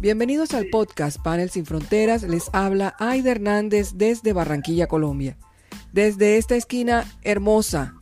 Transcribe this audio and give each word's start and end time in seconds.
Bienvenidos 0.00 0.54
al 0.54 0.66
podcast 0.66 1.20
Panel 1.20 1.50
Sin 1.50 1.66
Fronteras. 1.66 2.22
Les 2.22 2.50
habla 2.52 2.94
Aida 3.00 3.32
Hernández 3.32 3.94
desde 3.96 4.32
Barranquilla, 4.32 4.86
Colombia. 4.86 5.36
Desde 5.92 6.36
esta 6.36 6.54
esquina 6.54 7.04
hermosa 7.22 7.96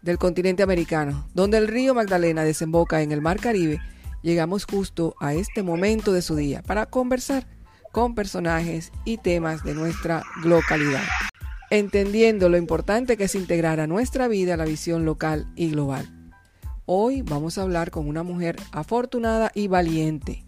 del 0.00 0.16
continente 0.16 0.62
americano, 0.62 1.28
donde 1.34 1.58
el 1.58 1.68
río 1.68 1.92
Magdalena 1.92 2.44
desemboca 2.44 3.02
en 3.02 3.12
el 3.12 3.20
Mar 3.20 3.38
Caribe, 3.40 3.78
llegamos 4.22 4.64
justo 4.64 5.14
a 5.20 5.34
este 5.34 5.62
momento 5.62 6.14
de 6.14 6.22
su 6.22 6.34
día 6.34 6.62
para 6.62 6.86
conversar 6.86 7.46
con 7.92 8.14
personajes 8.14 8.90
y 9.04 9.18
temas 9.18 9.62
de 9.64 9.74
nuestra 9.74 10.22
localidad, 10.42 11.04
entendiendo 11.68 12.48
lo 12.48 12.56
importante 12.56 13.18
que 13.18 13.24
es 13.24 13.34
integrar 13.34 13.80
a 13.80 13.86
nuestra 13.86 14.28
vida 14.28 14.56
la 14.56 14.64
visión 14.64 15.04
local 15.04 15.46
y 15.56 15.72
global. 15.72 16.08
Hoy 16.86 17.20
vamos 17.20 17.58
a 17.58 17.62
hablar 17.62 17.90
con 17.90 18.08
una 18.08 18.22
mujer 18.22 18.56
afortunada 18.72 19.52
y 19.54 19.68
valiente 19.68 20.46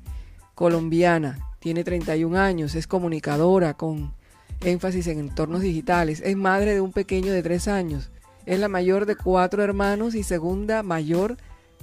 colombiana, 0.55 1.39
tiene 1.59 1.85
31 1.85 2.39
años, 2.39 2.75
es 2.75 2.87
comunicadora 2.87 3.75
con 3.75 4.13
énfasis 4.61 5.07
en 5.09 5.19
entornos 5.19 5.63
digitales, 5.63 6.21
es 6.25 6.37
madre 6.37 6.75
de 6.75 6.81
un 6.81 6.93
pequeño 6.93 7.33
de 7.33 7.43
3 7.43 7.69
años, 7.69 8.11
es 8.47 8.61
la 8.61 8.69
mayor 8.69 9.07
de 9.07 9.17
cuatro 9.17 9.63
hermanos 9.63 10.15
y 10.15 10.23
segunda 10.23 10.83
mayor 10.83 11.37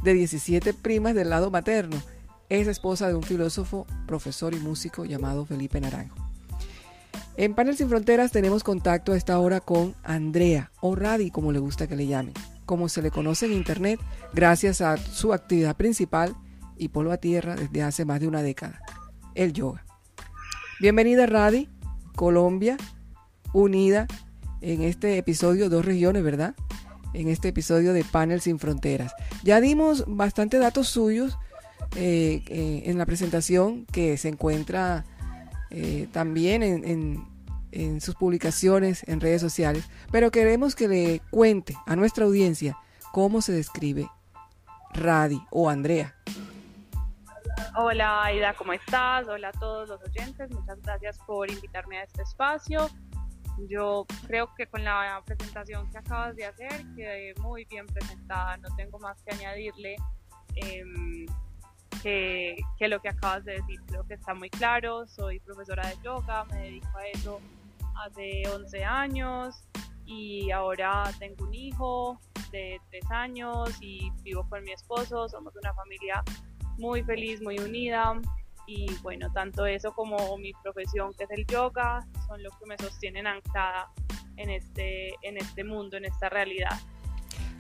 de 0.04 0.14
17 0.14 0.74
primas 0.74 1.16
del 1.16 1.30
lado 1.30 1.50
materno. 1.50 1.98
Es 2.50 2.68
esposa 2.68 3.08
de 3.08 3.16
un 3.16 3.24
filósofo, 3.24 3.88
profesor 4.06 4.54
y 4.54 4.60
músico 4.60 5.06
llamado 5.06 5.46
Felipe 5.46 5.80
Naranjo. 5.80 6.16
En 7.38 7.56
Panel 7.56 7.78
Sin 7.78 7.90
Fronteras 7.90 8.32
tenemos 8.32 8.64
contacto 8.64 9.14
a 9.14 9.18
esta 9.18 9.40
hora 9.40 9.62
con 9.62 9.96
Andrea, 10.04 10.72
o 10.82 10.96
Radi 10.96 11.32
como 11.32 11.52
le 11.52 11.60
gusta 11.60 11.88
que 11.88 11.96
le 11.96 12.08
llamen, 12.08 12.34
como 12.66 12.90
se 12.90 13.02
le 13.02 13.10
conoce 13.10 13.46
en 13.46 13.54
Internet, 13.54 14.00
gracias 14.34 14.82
a 14.82 14.98
su 14.98 15.34
actividad 15.34 15.76
principal 15.76 16.36
y 16.82 16.88
polvo 16.88 17.12
a 17.12 17.18
tierra 17.18 17.56
desde 17.56 17.84
hace 17.84 18.06
más 18.06 18.20
de 18.20 18.28
una 18.28 18.42
década, 18.42 18.82
el 19.36 19.54
yoga. 19.54 19.86
Bienvenida 20.80 21.28
Radi, 21.28 21.70
Colombia, 22.16 22.76
unida 23.54 24.08
en 24.62 24.82
este 24.82 25.20
episodio, 25.20 25.70
dos 25.70 25.86
regiones, 25.86 26.24
¿verdad? 26.24 26.56
En 27.14 27.28
este 27.28 27.50
episodio 27.50 27.94
de 27.94 28.04
Panel 28.04 28.42
Sin 28.42 28.58
Fronteras. 28.58 29.14
Ya 29.44 29.62
dimos 29.62 30.06
bastante 30.08 30.58
datos 30.58 30.88
suyos 30.88 31.38
eh, 31.96 32.44
eh, 32.48 32.82
en 32.86 32.98
la 32.98 33.06
presentación 33.06 33.86
que 33.86 34.18
se 34.18 34.30
encuentra 34.30 35.06
eh, 35.70 36.08
también 36.12 36.64
en, 36.64 37.24
en 37.72 38.02
sus 38.02 38.16
publicaciones 38.16 39.04
en 39.08 39.22
redes 39.22 39.42
sociales, 39.42 39.84
pero 40.12 40.32
queremos 40.32 40.74
que 40.74 40.88
le 40.88 41.22
cuente 41.30 41.76
a 41.86 41.96
nuestra 41.96 42.26
audiencia 42.26 42.76
cómo 43.12 43.44
se 43.44 43.52
describe 43.52 44.10
Radi 44.96 45.44
o 45.52 45.70
Andrea. 45.70 46.16
Hola 47.76 48.24
Aida, 48.24 48.54
¿cómo 48.54 48.74
estás? 48.74 49.28
Hola 49.28 49.50
a 49.50 49.52
todos 49.54 49.90
los 49.90 50.02
oyentes, 50.04 50.50
muchas 50.52 50.82
gracias 50.82 51.18
por 51.26 51.50
invitarme 51.50 51.98
a 51.98 52.04
este 52.04 52.22
espacio. 52.22 52.90
Yo 53.70 54.06
creo 54.28 54.54
que 54.56 54.68
con 54.68 54.84
la 54.84 55.22
presentación 55.26 55.90
que 55.92 55.98
acabas 55.98 56.36
de 56.36 56.46
hacer 56.46 56.84
quedé 56.96 57.34
muy 57.40 57.66
bien 57.66 57.88
presentada, 57.88 58.58
no 58.58 58.76
tengo 58.76 59.00
más 59.00 59.22
que 59.24 59.36
añadirle 59.36 59.96
em, 60.56 61.26
que, 62.02 62.58
que, 62.78 62.88
lo 62.88 63.00
que 63.02 63.10
acabas 63.10 63.46
de 63.46 63.54
decir, 63.54 63.80
creo 63.88 64.06
que 64.06 64.16
está 64.16 64.34
muy 64.34 64.50
claro, 64.50 65.08
soy 65.08 65.40
profesora 65.40 65.88
de 65.88 65.96
yoga, 66.04 66.46
me 66.46 66.64
dedico 66.64 66.98
a 66.98 67.08
eso 67.08 67.40
hace 68.06 68.44
11 68.50 68.84
años 68.84 69.64
y 70.06 70.52
ahora 70.52 71.04
tengo 71.20 71.46
un 71.46 71.54
hijo 71.54 72.20
de 72.52 72.80
3 72.90 73.12
años 73.12 73.78
y 73.82 74.12
vivo 74.24 74.48
con 74.50 74.64
mi 74.64 74.72
esposo, 74.72 75.30
somos 75.30 75.56
una 75.56 75.74
familia 75.74 76.24
muy 76.78 77.04
feliz, 77.04 77.42
muy 77.42 77.60
unida 77.60 78.20
y 78.68 78.88
bueno, 79.02 79.32
tanto 79.34 79.66
eso 79.66 79.92
como 79.94 80.38
mi 80.38 80.54
profesión 80.64 81.14
que 81.18 81.26
es 81.26 81.32
el 81.32 81.46
yoga 81.46 82.06
son 82.28 82.42
los 82.42 82.54
que 82.58 82.66
me 82.66 82.78
sostienen 82.78 83.28
anclada 83.28 83.92
en 84.38 84.50
este, 84.50 85.10
en 85.22 85.38
este 85.38 85.64
mundo, 85.64 85.98
en 85.98 86.06
esta 86.06 86.30
realidad. 86.30 86.80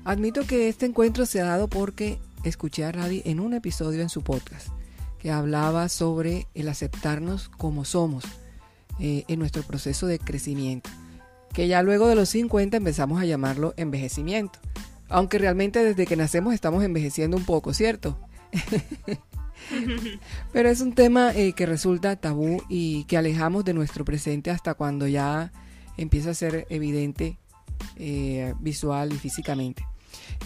Admito 0.03 0.45
que 0.47 0.69
este 0.69 0.85
encuentro 0.85 1.25
se 1.25 1.41
ha 1.41 1.45
dado 1.45 1.67
porque 1.67 2.19
escuché 2.43 2.85
a 2.85 2.91
Radi 2.91 3.21
en 3.25 3.39
un 3.39 3.53
episodio 3.53 4.01
en 4.01 4.09
su 4.09 4.23
podcast 4.23 4.69
que 5.19 5.31
hablaba 5.31 5.87
sobre 5.89 6.47
el 6.55 6.67
aceptarnos 6.67 7.49
como 7.49 7.85
somos 7.85 8.23
eh, 8.99 9.23
en 9.27 9.39
nuestro 9.39 9.61
proceso 9.61 10.07
de 10.07 10.17
crecimiento, 10.17 10.89
que 11.53 11.67
ya 11.67 11.83
luego 11.83 12.07
de 12.07 12.15
los 12.15 12.29
50 12.29 12.77
empezamos 12.77 13.21
a 13.21 13.25
llamarlo 13.25 13.75
envejecimiento, 13.77 14.59
aunque 15.09 15.37
realmente 15.37 15.83
desde 15.83 16.07
que 16.07 16.15
nacemos 16.15 16.55
estamos 16.55 16.83
envejeciendo 16.83 17.37
un 17.37 17.45
poco, 17.45 17.73
¿cierto? 17.73 18.17
Pero 20.53 20.69
es 20.69 20.81
un 20.81 20.93
tema 20.93 21.31
eh, 21.33 21.53
que 21.53 21.65
resulta 21.65 22.15
tabú 22.15 22.61
y 22.69 23.05
que 23.05 23.17
alejamos 23.17 23.65
de 23.65 23.73
nuestro 23.73 24.05
presente 24.05 24.51
hasta 24.51 24.73
cuando 24.73 25.07
ya 25.07 25.51
empieza 25.97 26.31
a 26.31 26.33
ser 26.33 26.65
evidente 26.69 27.37
eh, 27.95 28.53
visual 28.59 29.13
y 29.13 29.17
físicamente. 29.17 29.85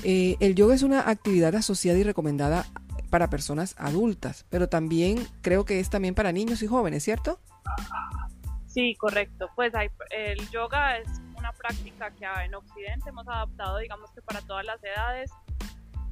Eh, 0.04 0.38
el 0.40 0.56
yoga 0.56 0.76
es 0.76 0.84
una 0.84 1.10
actividad 1.10 1.56
asociada 1.56 1.98
y 1.98 2.04
recomendada 2.04 2.66
para 3.10 3.30
personas 3.30 3.76
adultas, 3.78 4.46
pero 4.50 4.68
también 4.68 5.26
creo 5.42 5.66
que 5.66 5.80
es 5.80 5.90
también 5.90 6.16
para 6.16 6.32
niños 6.32 6.62
y 6.64 6.68
jóvenes, 6.68 7.04
¿cierto? 7.04 7.40
Sí, 8.68 8.96
correcto. 8.96 9.50
Pues 9.56 9.72
el 10.12 10.50
yoga 10.50 10.98
es 10.98 11.08
una 11.38 11.54
práctica 11.54 12.12
que 12.12 12.26
en 12.44 12.56
Occidente 12.56 13.10
hemos 13.10 13.28
adaptado, 13.28 13.78
digamos 13.78 14.12
que 14.12 14.22
para 14.22 14.42
todas 14.42 14.66
las 14.66 14.84
edades 14.84 15.32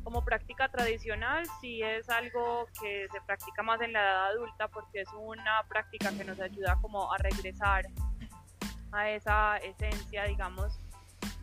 como 0.04 0.24
práctica 0.24 0.70
tradicional 0.70 1.46
sí 1.62 1.82
es 1.82 2.10
algo 2.10 2.68
que 2.82 3.08
se 3.12 3.22
practica 3.22 3.64
más 3.64 3.82
en 3.82 3.94
la 3.94 4.02
edad 4.02 4.26
adulta 4.28 4.68
porque 4.68 5.02
es 5.02 5.10
una 5.18 5.64
práctica 5.68 6.12
que 6.12 6.24
nos 6.24 6.40
ayuda 6.40 6.78
como 6.82 7.12
a 7.12 7.18
regresar 7.18 7.86
a 8.92 9.10
esa 9.10 9.58
esencia, 9.58 10.26
digamos, 10.26 10.80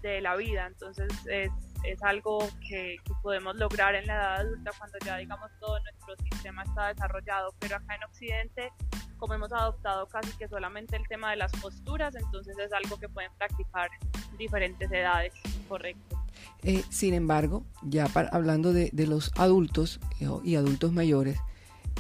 de 0.02 0.20
la 0.20 0.36
vida. 0.36 0.66
Entonces 0.66 1.08
es, 1.26 1.50
es 1.84 2.02
algo 2.02 2.38
que, 2.68 2.96
podemos 3.22 3.56
lograr 3.56 3.94
en 3.94 4.06
la 4.06 4.14
edad 4.14 4.34
adulta 4.40 4.70
cuando 4.78 4.98
ya, 5.04 5.16
digamos, 5.16 5.50
todo 5.60 5.78
nuestro 5.80 6.16
sistema 6.30 6.62
está 6.62 6.88
desarrollado. 6.88 7.54
Pero 7.58 7.76
acá 7.76 7.96
en 7.96 8.04
Occidente, 8.04 8.72
como 9.18 9.34
hemos 9.34 9.52
adoptado 9.52 10.06
casi 10.06 10.36
que 10.38 10.48
solamente 10.48 10.96
el 10.96 11.06
tema 11.08 11.30
de 11.30 11.36
las 11.36 11.52
posturas, 11.52 12.14
entonces 12.14 12.56
es 12.58 12.72
algo 12.72 12.98
que 12.98 13.08
pueden 13.08 13.32
practicar 13.36 13.90
diferentes 14.38 14.90
edades, 14.90 15.34
correcto. 15.68 16.19
Eh, 16.62 16.82
sin 16.90 17.14
embargo, 17.14 17.64
ya 17.82 18.08
hablando 18.32 18.72
de, 18.72 18.90
los 19.06 19.32
adultos 19.36 20.00
eh, 20.20 20.28
y 20.44 20.56
adultos 20.56 20.92
mayores, 20.92 21.38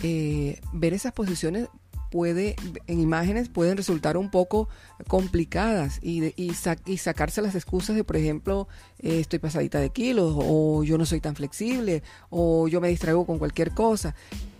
eh, 0.02 0.60
ver 0.72 0.92
esas 0.92 1.12
posiciones 1.12 1.68
puede, 2.10 2.56
en 2.86 3.00
imágenes 3.00 3.48
pueden 3.48 3.76
resultar 3.76 4.16
un 4.16 4.30
poco 4.30 4.68
complicadas 5.06 5.98
y, 6.02 6.34
y, 6.36 6.98
sacarse 6.98 7.40
las 7.40 7.54
excusas 7.54 7.96
de, 7.96 8.04
por 8.04 8.16
ejemplo, 8.16 8.68
estoy 8.98 9.38
pasadita 9.38 9.78
de 9.78 9.90
kilos 9.90 10.34
o 10.36 10.82
yo 10.82 10.98
no 10.98 11.06
soy 11.06 11.20
tan 11.20 11.36
flexible 11.36 12.02
o 12.28 12.68
yo 12.68 12.80
me 12.80 12.88
distraigo 12.88 13.24
con 13.26 13.38
cualquier 13.38 13.72
cosa. 13.72 14.14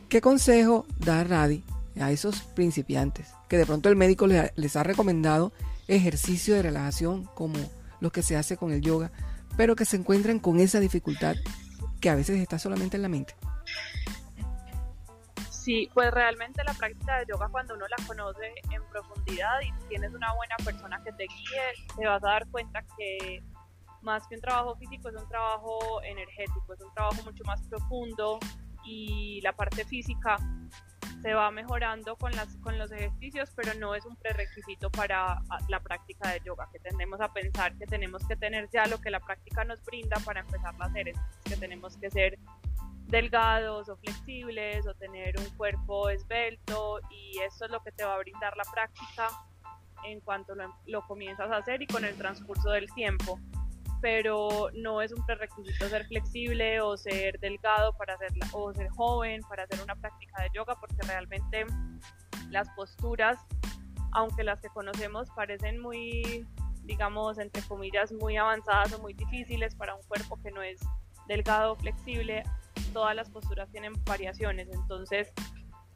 ¿Qué 0.09 0.21
consejo 0.21 0.87
da 0.99 1.25
Radi 1.25 1.63
a 2.01 2.11
esos 2.13 2.43
principiantes 2.43 3.29
que 3.49 3.59
de 3.59 3.67
pronto 3.67 3.89
el 3.89 3.97
médico 3.97 4.27
les 4.27 4.77
ha 4.77 4.83
recomendado 4.83 5.53
ejercicio 5.89 6.55
de 6.55 6.63
relajación 6.63 7.29
como 7.35 7.59
lo 8.01 8.11
que 8.13 8.23
se 8.23 8.37
hace 8.37 8.57
con 8.57 8.73
el 8.73 8.81
yoga? 8.81 9.13
Pero 9.61 9.77
que 9.77 9.85
se 9.85 9.99
encuentran 9.99 10.39
con 10.39 10.59
esa 10.59 10.81
dificultad 10.81 11.37
que 12.01 12.09
a 12.09 12.15
veces 12.15 12.41
está 12.41 12.59
solamente 12.59 12.97
en 12.97 13.03
la 13.03 13.11
mente. 13.11 13.35
Sí, 15.51 15.91
pues 15.93 16.11
realmente 16.13 16.65
la 16.65 16.73
práctica 16.73 17.19
de 17.19 17.27
yoga 17.27 17.47
cuando 17.49 17.75
uno 17.75 17.85
la 17.87 18.07
conoce 18.07 18.55
en 18.71 18.83
profundidad 18.91 19.61
y 19.61 19.71
tienes 19.91 20.15
una 20.15 20.33
buena 20.33 20.57
persona 20.65 21.03
que 21.05 21.13
te 21.13 21.25
guíe, 21.25 21.95
te 21.95 22.07
vas 22.07 22.25
a 22.25 22.29
dar 22.29 22.49
cuenta 22.49 22.83
que 22.97 23.43
más 24.01 24.27
que 24.29 24.37
un 24.37 24.41
trabajo 24.41 24.77
físico 24.77 25.11
es 25.11 25.17
un 25.17 25.29
trabajo 25.29 26.03
energético, 26.05 26.73
es 26.73 26.81
un 26.81 26.95
trabajo 26.95 27.23
mucho 27.23 27.45
más 27.45 27.61
profundo 27.69 28.39
y 28.83 29.43
la 29.43 29.53
parte 29.53 29.85
física 29.85 30.39
se 31.23 31.35
va 31.35 31.51
mejorando 31.51 32.17
con, 32.17 32.33
las, 32.33 32.57
con 32.57 32.79
los 32.79 32.91
ejercicios, 32.93 33.51
pero 33.55 33.75
no 33.75 33.95
es 33.95 34.05
un 34.07 34.17
prerequisito 34.17 34.91
para 34.91 35.33
ah, 35.33 35.59
la 35.69 35.81
práctica 35.81 36.31
de 36.31 36.41
yoga, 36.45 36.69
que 36.73 36.79
tendemos 36.79 37.21
a 37.21 37.33
pensar 37.33 37.77
que 37.77 37.87
tenemos 37.87 38.27
que 38.27 38.37
tener 38.37 38.69
ya 38.71 38.87
lo 38.87 39.01
que 39.01 39.11
la 39.11 39.21
práctica 39.21 39.65
nos 39.65 39.83
brinda 39.85 40.17
para 40.25 40.41
empezar 40.41 40.75
a 40.79 40.85
hacer, 40.85 41.13
que 41.45 41.57
tenemos 41.57 41.97
que 41.99 42.11
ser 42.11 42.39
delgados 43.07 43.89
o 43.89 43.97
flexibles 43.97 44.87
o 44.87 44.95
tener 44.95 45.39
un 45.39 45.51
cuerpo 45.57 46.09
esbelto 46.09 47.01
y 47.11 47.39
eso 47.41 47.65
es 47.65 47.71
lo 47.71 47.83
que 47.83 47.93
te 47.93 48.05
va 48.05 48.15
a 48.15 48.19
brindar 48.19 48.57
la 48.57 48.65
práctica 48.65 49.29
en 50.05 50.21
cuanto 50.21 50.55
lo, 50.55 50.75
lo 50.87 51.07
comienzas 51.07 51.51
a 51.51 51.57
hacer 51.57 51.83
y 51.83 51.87
con 51.87 52.05
el 52.05 52.17
transcurso 52.17 52.71
del 52.71 52.91
tiempo 52.93 53.39
pero 54.01 54.69
no 54.75 55.03
es 55.03 55.13
un 55.13 55.25
prerequisito 55.27 55.89
ser 55.89 56.07
flexible 56.07 56.81
o 56.81 56.97
ser 56.97 57.39
delgado 57.41 57.93
para 57.95 58.15
hacerla, 58.15 58.47
o 58.53 58.73
ser 58.73 58.89
joven 58.91 59.43
para 59.49 59.65
hacer 59.65 59.83
una 59.83 59.95
práctica 59.97 60.43
de 60.43 60.49
yoga, 60.55 60.75
porque 60.81 60.97
realmente 61.07 61.67
las 62.51 62.69
posturas, 62.71 63.39
aunque 64.13 64.45
las 64.45 64.61
que 64.61 64.69
conocemos 64.69 65.29
parecen 65.37 65.79
muy, 65.81 66.47
digamos, 66.85 67.39
entre 67.39 67.63
comillas, 67.63 68.13
muy 68.13 68.37
avanzadas 68.37 68.93
o 68.95 68.99
muy 69.01 69.15
difíciles 69.15 69.75
para 69.75 69.95
un 69.95 70.03
cuerpo 70.03 70.39
que 70.43 70.51
no 70.51 70.63
es 70.63 70.81
delgado 71.29 71.73
o 71.73 71.77
flexible, 71.77 72.43
todas 72.93 73.15
las 73.15 73.31
posturas 73.31 73.71
tienen 73.71 73.93
variaciones, 74.05 74.69
entonces 74.73 75.33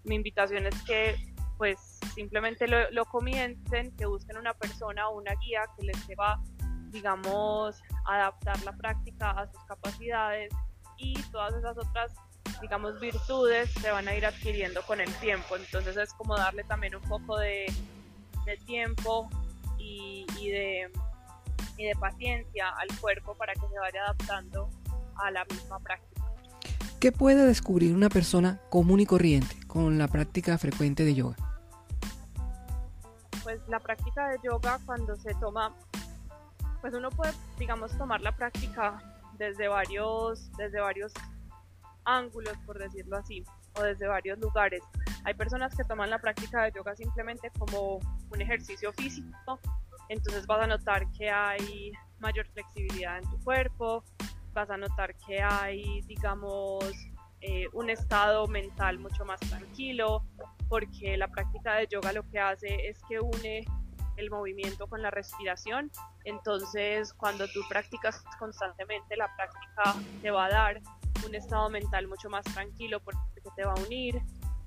mi 0.04 0.14
invitación 0.16 0.66
es 0.66 0.82
que 0.82 1.16
pues 1.56 1.98
simplemente 2.14 2.66
lo, 2.66 3.04
comiencen, 3.06 3.94
que 3.96 4.06
busquen 4.06 4.36
una 4.38 4.54
persona 4.54 5.08
o 5.08 5.18
una 5.18 5.34
guía 5.36 5.62
que 5.76 5.86
les 5.86 5.96
sepa, 6.04 6.42
digamos, 6.90 7.80
adaptar 8.06 8.62
la 8.64 8.72
práctica 8.72 9.30
a 9.30 9.50
sus 9.50 9.64
capacidades 9.64 10.52
y 10.98 11.20
todas 11.30 11.54
esas 11.54 11.76
otras 11.78 12.12
digamos, 12.60 12.98
virtudes 13.00 13.70
se 13.72 13.90
van 13.90 14.08
a 14.08 14.14
ir 14.14 14.24
adquiriendo 14.26 14.82
con 14.82 15.00
el 15.00 15.12
tiempo. 15.14 15.56
Entonces 15.56 15.96
es 15.96 16.12
como 16.14 16.36
darle 16.36 16.64
también 16.64 16.94
un 16.94 17.02
poco 17.02 17.38
de, 17.38 17.66
tiempo 18.66 19.28
y, 19.78 20.26
de, 20.50 20.90
y 21.76 21.84
de 21.84 21.94
paciencia 21.96 22.70
al 22.70 22.88
cuerpo 23.00 23.34
para 23.34 23.52
que 23.54 23.60
se 23.60 23.78
vaya 23.78 24.02
adaptando 24.02 24.70
a 25.16 25.30
la 25.30 25.44
misma 25.44 25.78
práctica. 25.80 26.22
¿Qué 27.00 27.12
puede 27.12 27.44
descubrir 27.44 27.94
una 27.94 28.08
persona 28.08 28.60
común 28.70 29.00
y 29.00 29.06
corriente 29.06 29.56
con 29.66 29.98
la 29.98 30.08
práctica 30.08 30.56
frecuente 30.56 31.04
de 31.04 31.14
yoga? 31.14 31.36
Pues 33.42 33.60
la 33.68 33.78
práctica 33.78 34.30
de 34.30 34.38
yoga 34.42 34.78
cuando 34.86 35.14
se 35.16 35.34
toma, 35.34 35.74
pues 36.84 36.92
uno 36.92 37.08
puede, 37.08 37.32
digamos, 37.58 37.96
tomar 37.96 38.20
la 38.20 38.36
práctica 38.36 39.02
desde 39.38 39.68
varios, 39.68 40.52
desde 40.58 40.80
varios 40.80 41.14
ángulos, 42.04 42.52
por 42.66 42.78
decirlo 42.78 43.16
así, 43.16 43.42
o 43.78 43.82
desde 43.82 44.06
varios 44.06 44.38
lugares. 44.38 44.82
Hay 45.24 45.32
personas 45.32 45.74
que 45.74 45.82
toman 45.84 46.10
la 46.10 46.18
práctica 46.18 46.62
de 46.62 46.72
yoga 46.72 46.94
simplemente 46.94 47.50
como 47.58 48.00
un 48.30 48.38
ejercicio 48.38 48.92
físico, 48.92 49.58
entonces 50.10 50.46
vas 50.46 50.60
a 50.60 50.66
notar 50.66 51.10
que 51.12 51.30
hay 51.30 51.90
mayor 52.18 52.46
flexibilidad 52.48 53.16
en 53.16 53.30
tu 53.30 53.42
cuerpo, 53.42 54.04
vas 54.52 54.68
a 54.68 54.76
notar 54.76 55.14
que 55.26 55.40
hay, 55.40 56.02
digamos, 56.02 56.84
eh, 57.40 57.66
un 57.72 57.88
estado 57.88 58.46
mental 58.46 58.98
mucho 58.98 59.24
más 59.24 59.40
tranquilo, 59.40 60.22
porque 60.68 61.16
la 61.16 61.28
práctica 61.28 61.76
de 61.76 61.86
yoga 61.86 62.12
lo 62.12 62.28
que 62.28 62.38
hace 62.38 62.88
es 62.90 62.98
que 63.08 63.20
une 63.20 63.64
el 64.16 64.30
movimiento 64.30 64.86
con 64.86 65.02
la 65.02 65.10
respiración. 65.10 65.90
Entonces, 66.24 67.12
cuando 67.14 67.46
tú 67.48 67.60
practicas 67.68 68.22
constantemente, 68.38 69.16
la 69.16 69.34
práctica 69.36 69.94
te 70.22 70.30
va 70.30 70.46
a 70.46 70.50
dar 70.50 70.80
un 71.26 71.34
estado 71.34 71.70
mental 71.70 72.06
mucho 72.08 72.28
más 72.28 72.44
tranquilo 72.44 73.00
porque 73.00 73.18
te 73.56 73.64
va 73.64 73.72
a 73.72 73.80
unir 73.80 74.20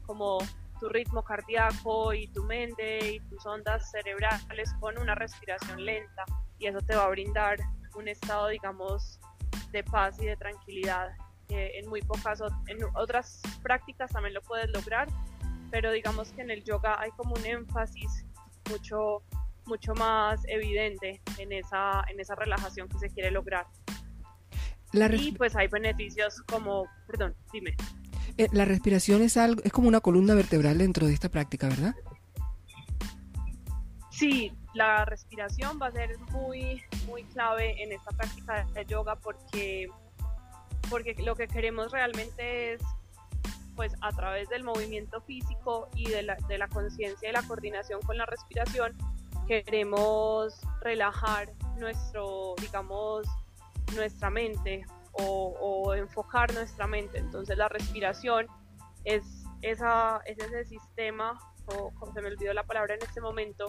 como 0.05 0.39
tu 0.79 0.89
ritmo 0.89 1.23
cardíaco 1.23 2.13
y 2.13 2.27
tu 2.27 2.43
mente 2.43 3.13
y 3.13 3.19
tus 3.21 3.45
ondas 3.45 3.89
cerebrales 3.91 4.73
con 4.79 4.97
una 4.97 5.15
respiración 5.15 5.83
lenta 5.83 6.23
y 6.59 6.67
eso 6.67 6.79
te 6.81 6.95
va 6.95 7.05
a 7.05 7.09
brindar 7.09 7.57
un 7.95 8.07
estado 8.07 8.47
digamos 8.47 9.19
de 9.71 9.83
paz 9.83 10.19
y 10.19 10.25
de 10.25 10.37
tranquilidad 10.37 11.09
en 11.49 11.87
muy 11.89 12.01
pocas 12.01 12.41
en 12.67 12.77
otras 12.93 13.41
prácticas 13.63 14.11
también 14.11 14.33
lo 14.33 14.41
puedes 14.41 14.69
lograr 14.69 15.07
pero 15.71 15.91
digamos 15.91 16.31
que 16.31 16.41
en 16.41 16.51
el 16.51 16.63
yoga 16.63 16.99
hay 16.99 17.11
como 17.11 17.33
un 17.33 17.45
énfasis 17.45 18.25
mucho 18.69 19.23
mucho 19.65 19.93
más 19.95 20.41
evidente 20.47 21.21
en 21.37 21.51
esa 21.51 22.03
en 22.09 22.19
esa 22.19 22.35
relajación 22.35 22.87
que 22.87 22.99
se 22.99 23.09
quiere 23.09 23.31
lograr 23.31 23.65
y 24.93 25.31
pues 25.33 25.55
hay 25.55 25.67
beneficios 25.67 26.41
como, 26.47 26.87
perdón, 27.07 27.35
dime. 27.51 27.75
Eh, 28.37 28.47
la 28.51 28.65
respiración 28.65 29.21
es 29.21 29.37
algo, 29.37 29.61
es 29.63 29.71
como 29.71 29.87
una 29.87 29.99
columna 29.99 30.33
vertebral 30.33 30.77
dentro 30.77 31.07
de 31.07 31.13
esta 31.13 31.29
práctica, 31.29 31.67
¿verdad? 31.67 31.95
Sí, 34.11 34.51
la 34.73 35.05
respiración 35.05 35.79
va 35.81 35.87
a 35.87 35.91
ser 35.91 36.17
muy, 36.31 36.81
muy 37.05 37.23
clave 37.25 37.81
en 37.83 37.91
esta 37.91 38.11
práctica 38.11 38.65
de 38.73 38.85
yoga 38.85 39.15
porque, 39.15 39.87
porque 40.89 41.15
lo 41.23 41.35
que 41.35 41.47
queremos 41.47 41.91
realmente 41.91 42.73
es, 42.73 42.81
pues 43.77 43.93
a 44.01 44.11
través 44.11 44.49
del 44.49 44.63
movimiento 44.63 45.21
físico 45.21 45.87
y 45.95 46.09
de 46.09 46.23
la, 46.23 46.35
de 46.49 46.57
la 46.57 46.67
conciencia 46.67 47.29
y 47.29 47.31
la 47.31 47.43
coordinación 47.43 48.01
con 48.01 48.17
la 48.17 48.25
respiración, 48.25 48.97
queremos 49.47 50.59
relajar 50.81 51.49
nuestro, 51.77 52.55
digamos, 52.59 53.27
nuestra 53.95 54.29
mente 54.29 54.83
o, 55.13 55.93
enfocar 55.95 56.53
nuestra 56.53 56.87
mente. 56.87 57.19
Entonces 57.19 57.57
la 57.57 57.69
respiración 57.69 58.47
es, 59.03 59.23
esa, 59.61 60.21
es 60.25 60.37
ese 60.39 60.65
sistema, 60.65 61.39
o 61.67 61.91
como 61.91 62.13
se 62.13 62.21
me 62.21 62.27
olvidó 62.27 62.53
la 62.53 62.63
palabra 62.63 62.95
en 62.95 63.01
este 63.01 63.21
momento, 63.21 63.65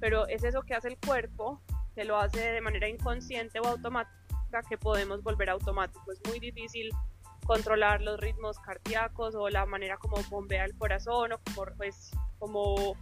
pero 0.00 0.26
es 0.28 0.44
eso 0.44 0.62
que 0.62 0.74
hace 0.74 0.88
el 0.88 0.98
cuerpo, 0.98 1.60
que 1.94 2.04
lo 2.04 2.16
hace 2.16 2.52
de 2.52 2.60
manera 2.60 2.88
inconsciente 2.88 3.58
o 3.60 3.66
automática, 3.66 4.62
que 4.68 4.78
podemos 4.78 5.22
volver 5.22 5.50
automático. 5.50 6.12
Es 6.12 6.20
muy 6.28 6.38
difícil 6.38 6.90
controlar 7.48 8.02
los 8.02 8.20
ritmos 8.20 8.58
cardíacos 8.58 9.34
o 9.34 9.48
la 9.48 9.64
manera 9.64 9.96
como 9.96 10.22
bombea 10.28 10.66
el 10.66 10.76
corazón 10.76 11.32
o 11.32 11.38
como, 11.38 11.64
pues, 11.78 12.10
como 12.38 12.94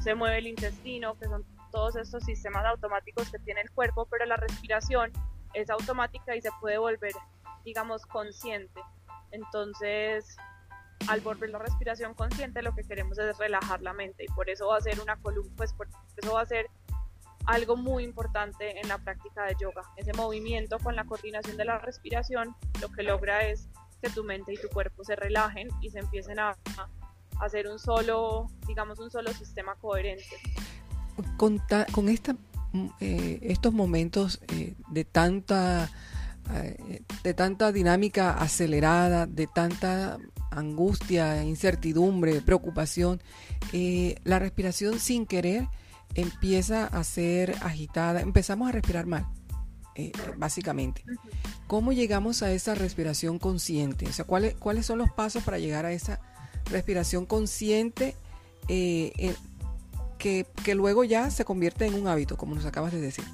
se 0.00 0.14
mueve 0.14 0.38
el 0.38 0.46
intestino, 0.46 1.18
que 1.18 1.26
son 1.26 1.44
todos 1.72 1.96
estos 1.96 2.22
sistemas 2.22 2.64
automáticos 2.64 3.28
que 3.28 3.40
tiene 3.40 3.60
el 3.60 3.70
cuerpo, 3.72 4.06
pero 4.08 4.24
la 4.24 4.36
respiración 4.36 5.10
es 5.52 5.68
automática 5.68 6.36
y 6.36 6.40
se 6.40 6.50
puede 6.60 6.78
volver, 6.78 7.12
digamos, 7.64 8.06
consciente. 8.06 8.80
Entonces, 9.32 10.36
al 11.08 11.20
volver 11.20 11.50
la 11.50 11.58
respiración 11.58 12.14
consciente, 12.14 12.62
lo 12.62 12.76
que 12.76 12.84
queremos 12.84 13.18
es 13.18 13.36
relajar 13.36 13.82
la 13.82 13.94
mente 13.94 14.24
y 14.24 14.32
por 14.32 14.48
eso 14.48 14.68
va 14.68 14.76
a 14.76 14.80
ser 14.80 15.00
una 15.00 15.16
columna, 15.16 15.52
pues 15.56 15.72
por 15.72 15.88
eso 16.16 16.34
va 16.34 16.42
a 16.42 16.46
ser 16.46 16.70
algo 17.46 17.76
muy 17.76 18.04
importante 18.04 18.78
en 18.78 18.88
la 18.88 18.98
práctica 18.98 19.44
de 19.46 19.56
yoga. 19.58 19.82
Ese 19.96 20.12
movimiento 20.12 20.78
con 20.78 20.94
la 20.94 21.04
coordinación 21.04 21.56
de 21.56 21.64
la 21.64 21.78
respiración 21.78 22.54
lo 22.80 22.90
que 22.90 23.02
logra 23.02 23.40
es 23.48 23.68
que 24.00 24.10
tu 24.10 24.24
mente 24.24 24.52
y 24.52 24.56
tu 24.56 24.68
cuerpo 24.68 25.04
se 25.04 25.16
relajen 25.16 25.68
y 25.80 25.90
se 25.90 25.98
empiecen 25.98 26.38
a, 26.38 26.56
hacer 27.40 27.68
un 27.68 27.78
solo, 27.78 28.46
digamos, 28.66 28.98
un 28.98 29.10
solo 29.10 29.32
sistema 29.32 29.76
coherente. 29.76 30.24
Con, 31.36 31.60
con 31.92 32.08
esta 32.08 32.36
Mm, 32.72 32.86
eh, 33.00 33.38
estos 33.42 33.72
momentos 33.72 34.40
eh, 34.52 34.74
de 34.90 35.04
tanta 35.04 35.90
eh, 36.54 37.02
de 37.22 37.34
tanta 37.34 37.72
dinámica 37.72 38.34
acelerada, 38.34 39.26
de 39.26 39.46
tanta 39.46 40.18
angustia, 40.50 41.42
incertidumbre, 41.44 42.40
preocupación, 42.42 43.22
la 44.24 44.38
respiración 44.38 44.98
sin 44.98 45.26
querer 45.26 45.68
empieza 46.14 46.86
a 46.86 47.04
ser 47.04 47.54
agitada, 47.62 48.20
empezamos 48.22 48.68
a 48.68 48.72
respirar 48.72 49.06
mal, 49.06 49.26
básicamente. 50.36 51.04
¿Cómo 51.66 51.92
llegamos 51.92 52.42
a 52.42 52.52
esa 52.52 52.74
respiración 52.74 53.38
consciente? 53.38 54.06
O 54.06 54.12
sea, 54.12 54.24
¿cuáles, 54.24 54.54
¿cuáles 54.54 54.86
son 54.86 54.98
los 54.98 55.10
pasos 55.10 55.42
para 55.42 55.58
llegar 55.58 55.86
a 55.86 55.92
esa 55.92 56.20
respiración 56.70 57.26
consciente 57.26 58.14
que, 60.18 60.74
luego 60.74 61.04
ya 61.04 61.30
se 61.30 61.44
convierte 61.44 61.86
en 61.86 61.94
un 61.94 62.08
hábito, 62.08 62.36
como 62.36 62.54
nos 62.54 62.66
acabas 62.66 62.92
de 62.92 63.00
decir. 63.00 63.24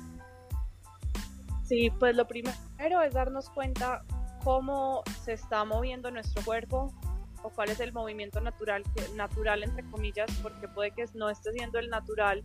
Sí, 1.65 1.91
pues 1.99 2.15
lo 2.15 2.27
primero 2.29 3.03
es 3.03 3.15
darnos 3.15 3.49
cuenta 3.50 4.05
cómo 4.45 5.03
se 5.25 5.33
está 5.33 5.65
moviendo 5.65 6.11
nuestro 6.11 6.45
cuerpo 6.45 6.95
o 7.43 7.50
cuál 7.50 7.71
es 7.71 7.81
el 7.81 7.93
movimiento 7.93 8.41
natural, 8.41 8.85
natural 9.17 9.62
entre 9.65 9.85
comillas, 9.91 10.31
porque 10.43 10.69
puede 10.69 10.91
que 10.91 11.07
no 11.15 11.31
esté 11.31 11.53
siendo 11.53 11.79
el 11.79 11.88
natural 11.88 12.45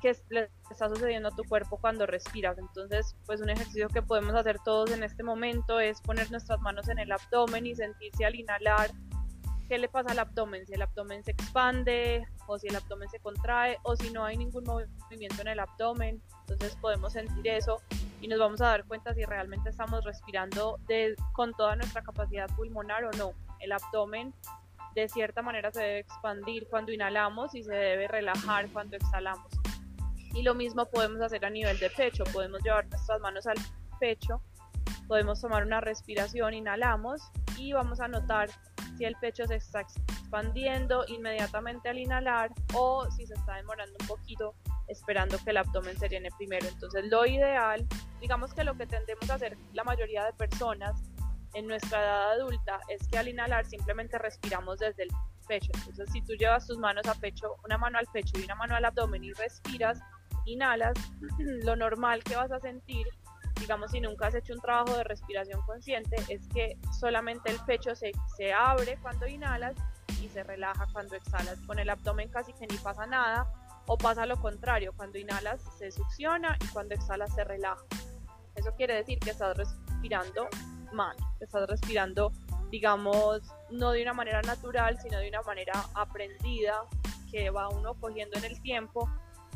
que 0.00 0.16
le 0.30 0.50
está 0.70 0.88
sucediendo 0.88 1.28
a 1.28 1.36
tu 1.36 1.44
cuerpo 1.44 1.78
cuando 1.78 2.06
respiras. 2.06 2.58
Entonces, 2.58 3.14
pues 3.26 3.40
un 3.40 3.50
ejercicio 3.50 3.88
que 3.88 4.02
podemos 4.02 4.34
hacer 4.34 4.58
todos 4.64 4.90
en 4.90 5.02
este 5.02 5.22
momento 5.22 5.80
es 5.80 6.00
poner 6.00 6.30
nuestras 6.30 6.60
manos 6.60 6.88
en 6.88 6.98
el 6.98 7.12
abdomen 7.12 7.66
y 7.66 7.74
sentirse 7.74 8.24
al 8.24 8.34
inhalar 8.34 8.90
qué 9.70 9.78
le 9.78 9.88
pasa 9.88 10.10
al 10.10 10.18
abdomen, 10.18 10.66
si 10.66 10.74
el 10.74 10.82
abdomen 10.82 11.22
se 11.22 11.30
expande 11.30 12.26
o 12.48 12.58
si 12.58 12.66
el 12.66 12.74
abdomen 12.74 13.08
se 13.08 13.20
contrae 13.20 13.78
o 13.84 13.94
si 13.94 14.10
no 14.10 14.24
hay 14.24 14.36
ningún 14.36 14.64
movimiento 14.64 15.42
en 15.42 15.48
el 15.48 15.60
abdomen. 15.60 16.20
Entonces 16.40 16.76
podemos 16.80 17.12
sentir 17.12 17.46
eso 17.46 17.80
y 18.20 18.26
nos 18.26 18.40
vamos 18.40 18.60
a 18.62 18.66
dar 18.66 18.84
cuenta 18.84 19.14
si 19.14 19.24
realmente 19.24 19.70
estamos 19.70 20.04
respirando 20.04 20.80
con 21.34 21.54
toda 21.54 21.76
nuestra 21.76 22.02
capacidad 22.02 22.48
pulmonar 22.56 23.04
o 23.04 23.10
no. 23.12 23.32
El 23.60 23.70
abdomen 23.70 24.34
de 24.96 25.08
cierta 25.08 25.40
manera 25.40 25.70
se 25.70 25.82
debe 25.82 25.98
expandir 26.00 26.66
cuando 26.68 26.90
inhalamos 26.90 27.54
y 27.54 27.62
se 27.62 27.72
debe 27.72 28.08
relajar 28.08 28.68
cuando 28.72 28.96
exhalamos. 28.96 29.46
Y 30.34 30.42
lo 30.42 30.54
mismo 30.54 30.86
podemos 30.86 31.20
hacer 31.20 31.44
a 31.44 31.50
nivel 31.50 31.78
de 31.78 31.90
pecho, 31.90 32.24
podemos 32.32 32.62
llevar 32.62 32.86
nuestras 32.88 33.20
manos 33.20 33.46
al 33.46 33.56
pecho, 33.98 34.40
podemos 35.08 35.40
tomar 35.40 35.64
una 35.64 35.80
respiración, 35.80 36.54
inhalamos 36.54 37.20
y 37.58 37.72
vamos 37.72 38.00
a 38.00 38.08
notar 38.08 38.48
si 38.96 39.04
el 39.04 39.16
pecho 39.16 39.46
se 39.46 39.56
está 39.56 39.80
expandiendo 39.80 41.04
inmediatamente 41.08 41.88
al 41.88 41.98
inhalar 41.98 42.50
o 42.74 43.10
si 43.10 43.26
se 43.26 43.34
está 43.34 43.56
demorando 43.56 43.96
un 44.00 44.06
poquito 44.06 44.54
esperando 44.88 45.38
que 45.38 45.50
el 45.50 45.56
abdomen 45.56 45.98
se 45.98 46.08
llene 46.08 46.28
primero. 46.36 46.66
Entonces 46.68 47.04
lo 47.10 47.24
ideal, 47.26 47.86
digamos 48.20 48.52
que 48.52 48.64
lo 48.64 48.76
que 48.76 48.86
tendemos 48.86 49.28
a 49.30 49.34
hacer 49.34 49.56
la 49.72 49.84
mayoría 49.84 50.24
de 50.24 50.32
personas 50.34 51.00
en 51.54 51.66
nuestra 51.66 52.02
edad 52.02 52.32
adulta 52.32 52.80
es 52.88 53.06
que 53.08 53.18
al 53.18 53.28
inhalar 53.28 53.64
simplemente 53.66 54.18
respiramos 54.18 54.78
desde 54.78 55.04
el 55.04 55.10
pecho. 55.48 55.70
Entonces 55.74 56.10
si 56.12 56.22
tú 56.22 56.34
llevas 56.34 56.66
tus 56.66 56.78
manos 56.78 57.06
a 57.06 57.14
pecho, 57.14 57.56
una 57.64 57.78
mano 57.78 57.98
al 57.98 58.06
pecho 58.12 58.38
y 58.38 58.44
una 58.44 58.54
mano 58.54 58.76
al 58.76 58.84
abdomen 58.84 59.24
y 59.24 59.32
respiras, 59.32 60.00
inhalas, 60.46 60.94
lo 61.38 61.76
normal 61.76 62.22
que 62.24 62.36
vas 62.36 62.50
a 62.52 62.60
sentir 62.60 63.06
digamos, 63.60 63.90
si 63.90 64.00
nunca 64.00 64.26
has 64.26 64.34
hecho 64.34 64.54
un 64.54 64.60
trabajo 64.60 64.96
de 64.96 65.04
respiración 65.04 65.60
consciente, 65.62 66.16
es 66.28 66.48
que 66.48 66.78
solamente 66.98 67.50
el 67.50 67.58
pecho 67.66 67.94
se, 67.94 68.10
se 68.36 68.52
abre 68.52 68.98
cuando 69.02 69.28
inhalas 69.28 69.76
y 70.22 70.28
se 70.28 70.42
relaja 70.42 70.86
cuando 70.92 71.14
exhalas. 71.14 71.58
Con 71.66 71.78
el 71.78 71.90
abdomen 71.90 72.30
casi 72.30 72.52
que 72.54 72.66
ni 72.66 72.76
pasa 72.78 73.06
nada 73.06 73.46
o 73.86 73.96
pasa 73.96 74.26
lo 74.26 74.40
contrario, 74.40 74.92
cuando 74.96 75.18
inhalas 75.18 75.60
se 75.78 75.90
succiona 75.92 76.56
y 76.60 76.66
cuando 76.68 76.94
exhalas 76.94 77.34
se 77.34 77.44
relaja. 77.44 77.82
Eso 78.54 78.74
quiere 78.76 78.94
decir 78.94 79.18
que 79.18 79.30
estás 79.30 79.56
respirando 79.56 80.48
mal, 80.92 81.16
estás 81.38 81.68
respirando, 81.68 82.32
digamos, 82.70 83.42
no 83.70 83.92
de 83.92 84.02
una 84.02 84.12
manera 84.12 84.42
natural, 84.42 84.98
sino 85.00 85.18
de 85.18 85.28
una 85.28 85.42
manera 85.42 85.72
aprendida 85.94 86.82
que 87.30 87.50
va 87.50 87.68
uno 87.68 87.94
cogiendo 87.94 88.36
en 88.38 88.44
el 88.44 88.60
tiempo 88.60 89.08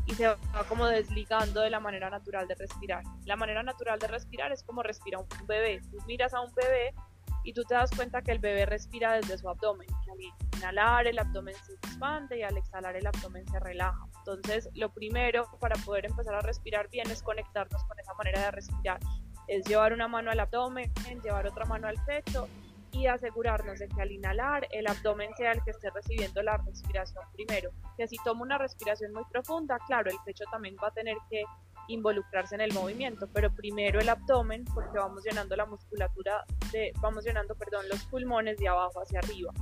y 0.06 0.14
se 0.14 0.26
va 0.26 0.36
como 0.68 0.86
desligando 0.86 1.60
de 1.60 1.70
la 1.70 1.80
manera 1.80 2.10
natural 2.10 2.46
de 2.46 2.54
respirar. 2.54 3.02
La 3.24 3.36
manera 3.36 3.62
natural 3.62 3.98
de 3.98 4.06
respirar 4.06 4.52
es 4.52 4.62
como 4.62 4.82
respira 4.82 5.18
un 5.18 5.26
bebé. 5.46 5.80
Tú 5.90 5.98
miras 6.06 6.34
a 6.34 6.40
un 6.40 6.52
bebé 6.54 6.94
y 7.42 7.52
tú 7.52 7.62
te 7.64 7.74
das 7.74 7.90
cuenta 7.94 8.22
que 8.22 8.32
el 8.32 8.38
bebé 8.38 8.66
respira 8.66 9.14
desde 9.14 9.38
su 9.38 9.48
abdomen. 9.48 9.88
al 10.10 10.58
inhalar 10.58 11.06
el 11.06 11.18
abdomen 11.18 11.54
se 11.54 11.74
expande 11.74 12.38
y 12.38 12.42
al 12.42 12.56
exhalar 12.56 12.96
el 12.96 13.06
abdomen 13.06 13.46
se 13.48 13.60
relaja. 13.60 14.06
Entonces, 14.18 14.68
lo 14.74 14.90
primero 14.92 15.46
para 15.60 15.76
poder 15.84 16.06
empezar 16.06 16.34
a 16.34 16.40
respirar 16.40 16.88
bien 16.90 17.10
es 17.10 17.22
conectarnos 17.22 17.84
con 17.84 17.98
esa 17.98 18.14
manera 18.14 18.40
de 18.44 18.50
respirar. 18.50 19.00
Es 19.46 19.66
llevar 19.66 19.92
una 19.92 20.08
mano 20.08 20.30
al 20.30 20.40
abdomen, 20.40 20.90
llevar 21.22 21.46
otra 21.46 21.66
mano 21.66 21.86
al 21.86 21.96
pecho 22.06 22.48
y 22.94 23.06
asegurarnos 23.06 23.78
de 23.78 23.88
que 23.88 24.00
al 24.00 24.12
inhalar 24.12 24.66
el 24.70 24.86
abdomen 24.86 25.30
sea 25.36 25.52
el 25.52 25.62
que 25.64 25.72
esté 25.72 25.90
recibiendo 25.90 26.42
la 26.42 26.56
respiración 26.58 27.24
primero. 27.32 27.70
Que 27.96 28.06
si 28.06 28.16
tomo 28.24 28.42
una 28.42 28.56
respiración 28.56 29.12
muy 29.12 29.24
profunda, 29.30 29.78
claro, 29.86 30.10
el 30.10 30.16
pecho 30.24 30.44
también 30.50 30.76
va 30.82 30.88
a 30.88 30.92
tener 30.92 31.16
que 31.28 31.42
involucrarse 31.88 32.54
en 32.54 32.60
el 32.60 32.72
movimiento, 32.72 33.28
pero 33.32 33.54
primero 33.54 34.00
el 34.00 34.08
abdomen 34.08 34.64
porque 34.72 34.98
vamos 34.98 35.24
llenando 35.24 35.54
la 35.56 35.66
musculatura 35.66 36.44
de 36.72 36.92
vamos 37.00 37.24
llenando, 37.24 37.54
perdón, 37.56 37.88
los 37.88 38.04
pulmones 38.04 38.56
de 38.58 38.68
abajo 38.68 39.02
hacia 39.02 39.18
arriba. 39.18 39.52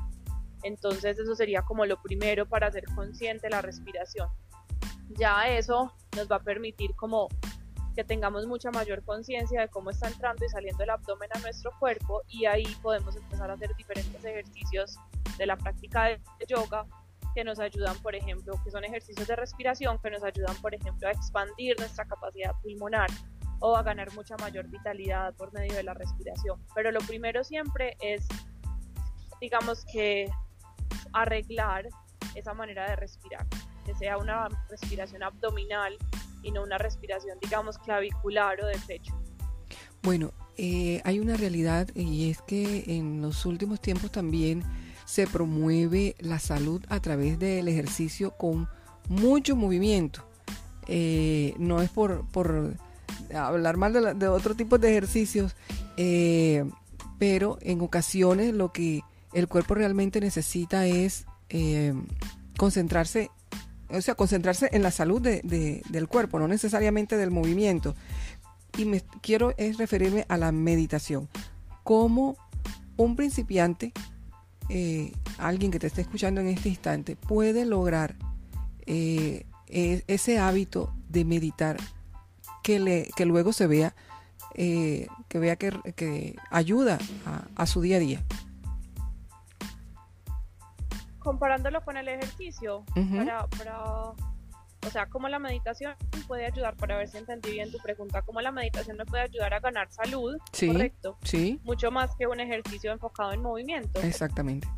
Entonces 0.62 1.18
eso 1.18 1.34
sería 1.34 1.62
como 1.62 1.86
lo 1.86 2.00
primero 2.00 2.46
para 2.46 2.68
hacer 2.68 2.84
consciente 2.94 3.48
la 3.50 3.62
respiración. 3.62 4.28
Ya 5.18 5.48
eso 5.48 5.92
nos 6.16 6.30
va 6.30 6.36
a 6.36 6.42
permitir 6.42 6.94
como 6.94 7.28
que 7.94 8.04
tengamos 8.04 8.46
mucha 8.46 8.70
mayor 8.70 9.04
conciencia 9.04 9.60
de 9.60 9.68
cómo 9.68 9.90
está 9.90 10.08
entrando 10.08 10.44
y 10.44 10.48
saliendo 10.48 10.82
el 10.82 10.90
abdomen 10.90 11.30
a 11.34 11.38
nuestro 11.40 11.70
cuerpo 11.78 12.22
y 12.28 12.46
ahí 12.46 12.66
podemos 12.82 13.16
empezar 13.16 13.50
a 13.50 13.54
hacer 13.54 13.74
diferentes 13.76 14.24
ejercicios 14.24 14.96
de 15.38 15.46
la 15.46 15.56
práctica 15.56 16.04
de 16.04 16.20
yoga 16.48 16.86
que 17.34 17.44
nos 17.44 17.58
ayudan, 17.58 17.96
por 18.02 18.14
ejemplo, 18.14 18.54
que 18.64 18.70
son 18.70 18.84
ejercicios 18.84 19.26
de 19.26 19.36
respiración 19.36 19.98
que 19.98 20.10
nos 20.10 20.22
ayudan, 20.22 20.54
por 20.56 20.74
ejemplo, 20.74 21.08
a 21.08 21.12
expandir 21.12 21.78
nuestra 21.78 22.04
capacidad 22.04 22.52
pulmonar 22.62 23.08
o 23.60 23.76
a 23.76 23.82
ganar 23.82 24.12
mucha 24.12 24.36
mayor 24.36 24.66
vitalidad 24.68 25.34
por 25.34 25.52
medio 25.52 25.74
de 25.74 25.82
la 25.82 25.94
respiración. 25.94 26.60
Pero 26.74 26.90
lo 26.90 27.00
primero 27.00 27.42
siempre 27.44 27.96
es, 28.00 28.26
digamos 29.40 29.84
que, 29.92 30.30
arreglar 31.12 31.88
esa 32.34 32.54
manera 32.54 32.88
de 32.88 32.96
respirar, 32.96 33.46
que 33.84 33.94
sea 33.94 34.16
una 34.18 34.48
respiración 34.68 35.22
abdominal 35.22 35.96
y 36.42 36.50
no 36.50 36.62
una 36.62 36.78
respiración, 36.78 37.38
digamos, 37.40 37.78
clavicular 37.78 38.60
o 38.62 38.66
de 38.66 38.78
pecho. 38.86 39.14
Bueno, 40.02 40.32
eh, 40.56 41.00
hay 41.04 41.20
una 41.20 41.36
realidad 41.36 41.88
y 41.94 42.30
es 42.30 42.42
que 42.42 42.84
en 42.88 43.22
los 43.22 43.46
últimos 43.46 43.80
tiempos 43.80 44.10
también 44.10 44.64
se 45.04 45.26
promueve 45.26 46.16
la 46.18 46.38
salud 46.38 46.82
a 46.88 47.00
través 47.00 47.38
del 47.38 47.68
ejercicio 47.68 48.32
con 48.32 48.68
mucho 49.08 49.54
movimiento. 49.54 50.24
Eh, 50.88 51.54
no 51.58 51.80
es 51.80 51.90
por, 51.90 52.26
por 52.28 52.74
hablar 53.32 53.76
mal 53.76 54.18
de, 54.18 54.28
otro 54.28 54.56
tipo 54.56 54.78
de 54.78 54.90
ejercicios, 54.90 55.54
eh, 55.96 56.64
pero 57.18 57.58
en 57.60 57.80
ocasiones 57.80 58.52
lo 58.52 58.72
que 58.72 59.02
el 59.32 59.46
cuerpo 59.46 59.76
realmente 59.76 60.20
necesita 60.20 60.86
es 60.86 61.26
concentrarse 62.58 63.30
o 63.92 64.00
sea, 64.00 64.14
concentrarse 64.14 64.68
en 64.72 64.82
la 64.82 64.90
salud 64.90 65.20
del 65.22 66.08
cuerpo, 66.08 66.38
no 66.38 66.48
necesariamente 66.48 67.16
del 67.16 67.30
movimiento. 67.30 67.94
Y 68.76 68.84
me 68.84 69.02
quiero 69.20 69.54
es 69.56 69.76
referirme 69.78 70.24
a 70.28 70.38
la 70.38 70.50
meditación. 70.52 71.28
Como 71.84 72.36
un 72.96 73.16
principiante, 73.16 73.92
eh, 74.68 75.12
alguien 75.38 75.70
que 75.70 75.78
te 75.78 75.86
esté 75.86 76.00
escuchando 76.00 76.40
en 76.40 76.48
este 76.48 76.68
instante, 76.68 77.16
puede 77.16 77.66
lograr 77.66 78.16
eh, 78.86 79.44
e, 79.66 80.04
ese 80.06 80.38
hábito 80.38 80.94
de 81.08 81.24
meditar 81.24 81.76
que, 82.62 82.78
le, 82.78 83.08
que 83.14 83.26
luego 83.26 83.52
se 83.52 83.66
vea, 83.66 83.94
eh, 84.54 85.06
que 85.28 85.38
vea 85.38 85.56
que, 85.56 86.36
ayuda 86.50 86.98
a 87.56 87.66
su 87.66 87.80
día 87.80 87.96
a 87.96 88.00
día 88.00 88.24
comparándolo 91.22 91.82
con 91.82 91.96
el 91.96 92.08
ejercicio, 92.08 92.84
para, 93.58 94.12
o 94.86 94.90
sea, 94.90 95.06
cómo 95.06 95.28
la 95.28 95.38
meditación 95.38 95.94
puede 96.26 96.46
ayudar, 96.46 96.76
para 96.76 96.96
ver 96.96 97.08
si 97.08 97.18
entendí 97.18 97.52
bien 97.52 97.70
tu 97.70 97.78
pregunta, 97.78 98.22
cómo 98.22 98.40
la 98.40 98.52
meditación 98.52 98.96
me 98.96 99.04
puede 99.04 99.24
ayudar 99.24 99.54
a 99.54 99.60
ganar 99.60 99.90
salud, 99.90 100.36
correcto, 100.58 101.18
sí. 101.22 101.60
mucho 101.64 101.90
más 101.90 102.14
que 102.16 102.26
un 102.26 102.40
ejercicio 102.40 102.92
enfocado 102.92 103.32
en 103.32 103.42
movimiento. 103.42 104.00
Exactamente. 104.00 104.68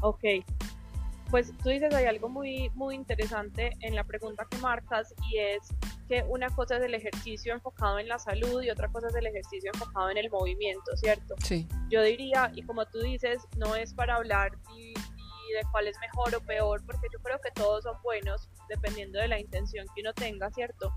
Ok, 0.00 0.24
pues 1.30 1.52
tú 1.62 1.70
dices 1.70 1.92
hay 1.94 2.04
algo 2.04 2.28
muy, 2.28 2.70
muy 2.74 2.94
interesante 2.94 3.70
en 3.80 3.94
la 3.94 4.04
pregunta 4.04 4.46
que 4.48 4.58
marcas 4.58 5.12
y 5.30 5.38
es 5.38 5.68
que 6.08 6.24
una 6.28 6.48
cosa 6.50 6.76
es 6.76 6.84
el 6.84 6.94
ejercicio 6.94 7.52
enfocado 7.52 7.98
en 7.98 8.08
la 8.08 8.18
salud 8.18 8.62
y 8.62 8.70
otra 8.70 8.88
cosa 8.88 9.08
es 9.08 9.14
el 9.16 9.26
ejercicio 9.26 9.70
enfocado 9.74 10.10
en 10.10 10.18
el 10.18 10.30
movimiento, 10.30 10.96
¿cierto? 10.96 11.34
Sí. 11.42 11.66
Yo 11.90 12.02
diría, 12.02 12.52
y 12.54 12.62
como 12.62 12.86
tú 12.86 13.00
dices, 13.00 13.42
no 13.56 13.74
es 13.74 13.92
para 13.92 14.16
hablar 14.16 14.52
de 15.52 15.62
cuál 15.70 15.88
es 15.88 15.98
mejor 15.98 16.34
o 16.34 16.40
peor, 16.40 16.84
porque 16.84 17.08
yo 17.12 17.18
creo 17.20 17.40
que 17.40 17.50
todos 17.50 17.84
son 17.84 18.00
buenos 18.02 18.48
dependiendo 18.68 19.18
de 19.18 19.28
la 19.28 19.38
intención 19.38 19.86
que 19.94 20.02
uno 20.02 20.12
tenga, 20.14 20.50
¿cierto? 20.50 20.92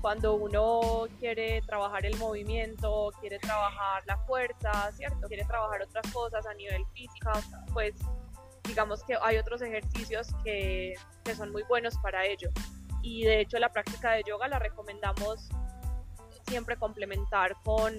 Cuando 0.00 0.34
uno 0.34 1.06
quiere 1.18 1.60
trabajar 1.62 2.06
el 2.06 2.16
movimiento, 2.16 3.12
quiere 3.20 3.38
trabajar 3.38 4.02
la 4.06 4.16
fuerza, 4.24 4.90
¿cierto? 4.92 5.28
Quiere 5.28 5.44
trabajar 5.44 5.82
otras 5.82 6.10
cosas 6.12 6.46
a 6.46 6.54
nivel 6.54 6.82
físico, 6.94 7.30
pues 7.72 7.94
digamos 8.64 9.02
que 9.04 9.16
hay 9.20 9.36
otros 9.36 9.60
ejercicios 9.62 10.28
que, 10.44 10.94
que 11.24 11.34
son 11.34 11.50
muy 11.50 11.62
buenos 11.64 11.98
para 11.98 12.24
ello. 12.24 12.50
Y 13.02 13.24
de 13.24 13.40
hecho 13.40 13.58
la 13.58 13.70
práctica 13.70 14.12
de 14.12 14.22
yoga 14.26 14.48
la 14.48 14.58
recomendamos 14.58 15.48
siempre 16.46 16.76
complementar 16.76 17.56
con 17.64 17.94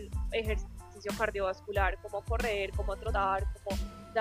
ejercicio 1.01 1.17
cardiovascular, 1.17 1.99
como 2.01 2.23
correr, 2.23 2.71
como 2.71 2.95
trotar, 2.95 3.43
como 3.53 3.77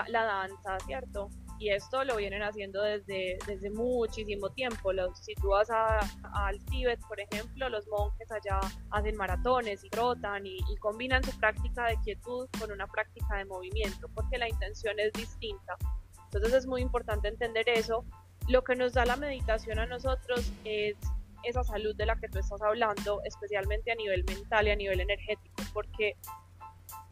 la 0.09 0.25
danza, 0.25 0.79
¿cierto? 0.87 1.29
Y 1.59 1.71
esto 1.71 2.05
lo 2.05 2.17
vienen 2.17 2.43
haciendo 2.43 2.83
desde, 2.83 3.39
desde 3.47 3.71
muchísimo 3.71 4.49
tiempo. 4.51 4.93
Los, 4.93 5.19
si 5.19 5.35
tú 5.35 5.49
vas 5.49 5.69
al 5.71 6.59
Tíbet, 6.67 7.01
por 7.07 7.21
ejemplo, 7.21 7.69
los 7.69 7.87
monjes 7.89 8.31
allá 8.33 8.61
hacen 8.91 9.17
maratones 9.17 9.85
y 9.85 9.91
trotan 9.91 10.47
y, 10.47 10.57
y 10.57 10.77
combinan 10.79 11.23
su 11.23 11.37
práctica 11.39 11.87
de 11.87 11.99
quietud 12.03 12.49
con 12.59 12.73
una 12.73 12.87
práctica 12.87 13.37
de 13.37 13.45
movimiento, 13.45 14.09
porque 14.15 14.39
la 14.39 14.49
intención 14.49 14.99
es 14.99 15.13
distinta. 15.13 15.77
Entonces 16.25 16.55
es 16.55 16.67
muy 16.67 16.81
importante 16.81 17.29
entender 17.29 17.69
eso. 17.69 18.05
Lo 18.49 18.63
que 18.63 18.75
nos 18.75 18.95
da 18.95 19.05
la 19.05 19.17
meditación 19.17 19.79
a 19.81 19.87
nosotros 19.87 20.51
es 20.65 20.97
esa 21.43 21.63
salud 21.65 21.95
de 21.97 22.07
la 22.07 22.17
que 22.17 22.29
tú 22.29 22.39
estás 22.39 22.61
hablando, 22.63 23.21
especialmente 23.25 23.93
a 23.93 23.95
nivel 23.95 24.25
mental 24.25 24.67
y 24.67 24.71
a 24.71 24.77
nivel 24.77 25.01
energético, 25.01 25.63
porque 25.73 26.17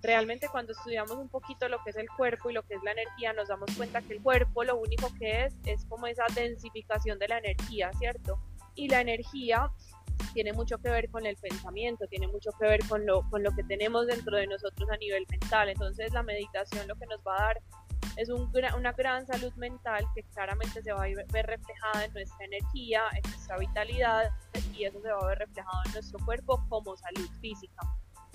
realmente 0.02 0.48
cuando 0.48 0.72
estudiamos 0.72 1.16
un 1.16 1.28
poquito 1.28 1.68
lo 1.68 1.82
que 1.82 1.90
es 1.90 1.96
el 1.96 2.08
cuerpo 2.08 2.50
y 2.50 2.52
lo 2.52 2.62
que 2.62 2.74
es 2.74 2.82
la 2.82 2.92
energía, 2.92 3.32
nos 3.32 3.48
damos 3.48 3.70
cuenta 3.76 4.02
que 4.02 4.14
el 4.14 4.22
cuerpo 4.22 4.64
lo 4.64 4.76
único 4.76 5.12
que 5.18 5.44
es 5.44 5.54
es 5.64 5.84
como 5.86 6.06
esa 6.06 6.24
densificación 6.34 7.18
de 7.18 7.28
la 7.28 7.38
energía, 7.38 7.90
¿cierto? 7.98 8.38
Y 8.74 8.88
la 8.88 9.00
energía 9.00 9.70
tiene 10.34 10.52
mucho 10.52 10.78
que 10.78 10.90
ver 10.90 11.10
con 11.10 11.26
el 11.26 11.36
pensamiento, 11.36 12.06
tiene 12.06 12.28
mucho 12.28 12.50
que 12.58 12.66
ver 12.66 12.80
con 12.88 13.06
lo, 13.06 13.28
con 13.30 13.42
lo 13.42 13.50
que 13.52 13.64
tenemos 13.64 14.06
dentro 14.06 14.36
de 14.36 14.46
nosotros 14.46 14.88
a 14.90 14.96
nivel 14.96 15.26
mental. 15.30 15.68
Entonces 15.68 16.12
la 16.12 16.22
meditación 16.22 16.86
lo 16.86 16.94
que 16.96 17.06
nos 17.06 17.20
va 17.26 17.36
a 17.36 17.42
dar 17.42 17.62
es 18.16 18.28
un, 18.28 18.50
una 18.76 18.92
gran 18.92 19.26
salud 19.26 19.52
mental 19.54 20.04
que 20.14 20.22
claramente 20.34 20.82
se 20.82 20.92
va 20.92 21.04
a 21.04 21.08
ver 21.32 21.46
reflejada 21.46 22.04
en 22.04 22.12
nuestra 22.12 22.44
energía, 22.44 23.02
en 23.14 23.30
nuestra 23.30 23.58
vitalidad 23.58 24.30
y 24.76 24.84
eso 24.84 25.00
se 25.00 25.10
va 25.10 25.18
a 25.18 25.26
ver 25.26 25.38
reflejado 25.38 25.78
en 25.86 25.92
nuestro 25.92 26.18
cuerpo 26.24 26.64
como 26.68 26.96
salud 26.96 27.28
física. 27.40 27.82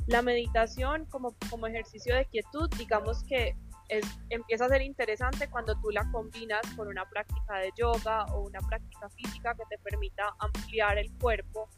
La 0.07 0.21
meditación 0.21 1.05
como, 1.05 1.35
como 1.49 1.67
ejercicio 1.67 2.15
de 2.15 2.25
quietud, 2.25 2.69
digamos 2.77 3.23
que 3.23 3.55
es, 3.89 4.05
empieza 4.29 4.65
a 4.65 4.69
ser 4.69 4.81
interesante 4.81 5.49
cuando 5.49 5.75
tú 5.79 5.91
la 5.91 6.09
combinas 6.11 6.61
con 6.75 6.87
una 6.87 7.07
práctica 7.09 7.57
de 7.59 7.71
yoga 7.77 8.25
o 8.33 8.41
una 8.41 8.59
práctica 8.59 9.09
física 9.09 9.53
que 9.55 9.63
te 9.69 9.77
permita 9.77 10.33
ampliar 10.39 10.97
el 10.97 11.11
cuerpo, 11.19 11.69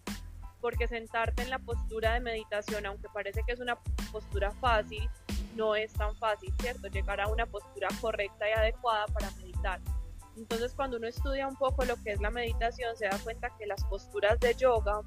porque 0.61 0.87
sentarte 0.87 1.43
en 1.43 1.49
la 1.49 1.59
postura 1.59 2.13
de 2.13 2.19
meditación, 2.21 2.85
aunque 2.85 3.07
parece 3.13 3.41
que 3.45 3.53
es 3.53 3.59
una 3.59 3.77
postura 4.11 4.51
fácil, 4.51 5.07
no 5.55 5.75
es 5.75 5.93
tan 5.93 6.15
fácil, 6.17 6.53
¿cierto? 6.59 6.87
Llegar 6.87 7.21
a 7.21 7.27
una 7.27 7.45
postura 7.45 7.87
correcta 8.01 8.49
y 8.49 8.53
adecuada 8.53 9.05
para 9.07 9.29
meditar. 9.31 9.79
Entonces, 10.37 10.73
cuando 10.73 10.97
uno 10.97 11.07
estudia 11.07 11.47
un 11.47 11.55
poco 11.55 11.85
lo 11.85 11.95
que 12.03 12.11
es 12.11 12.19
la 12.19 12.29
meditación, 12.29 12.95
se 12.97 13.05
da 13.05 13.17
cuenta 13.19 13.55
que 13.57 13.65
las 13.65 13.83
posturas 13.85 14.39
de 14.39 14.53
yoga, 14.55 15.01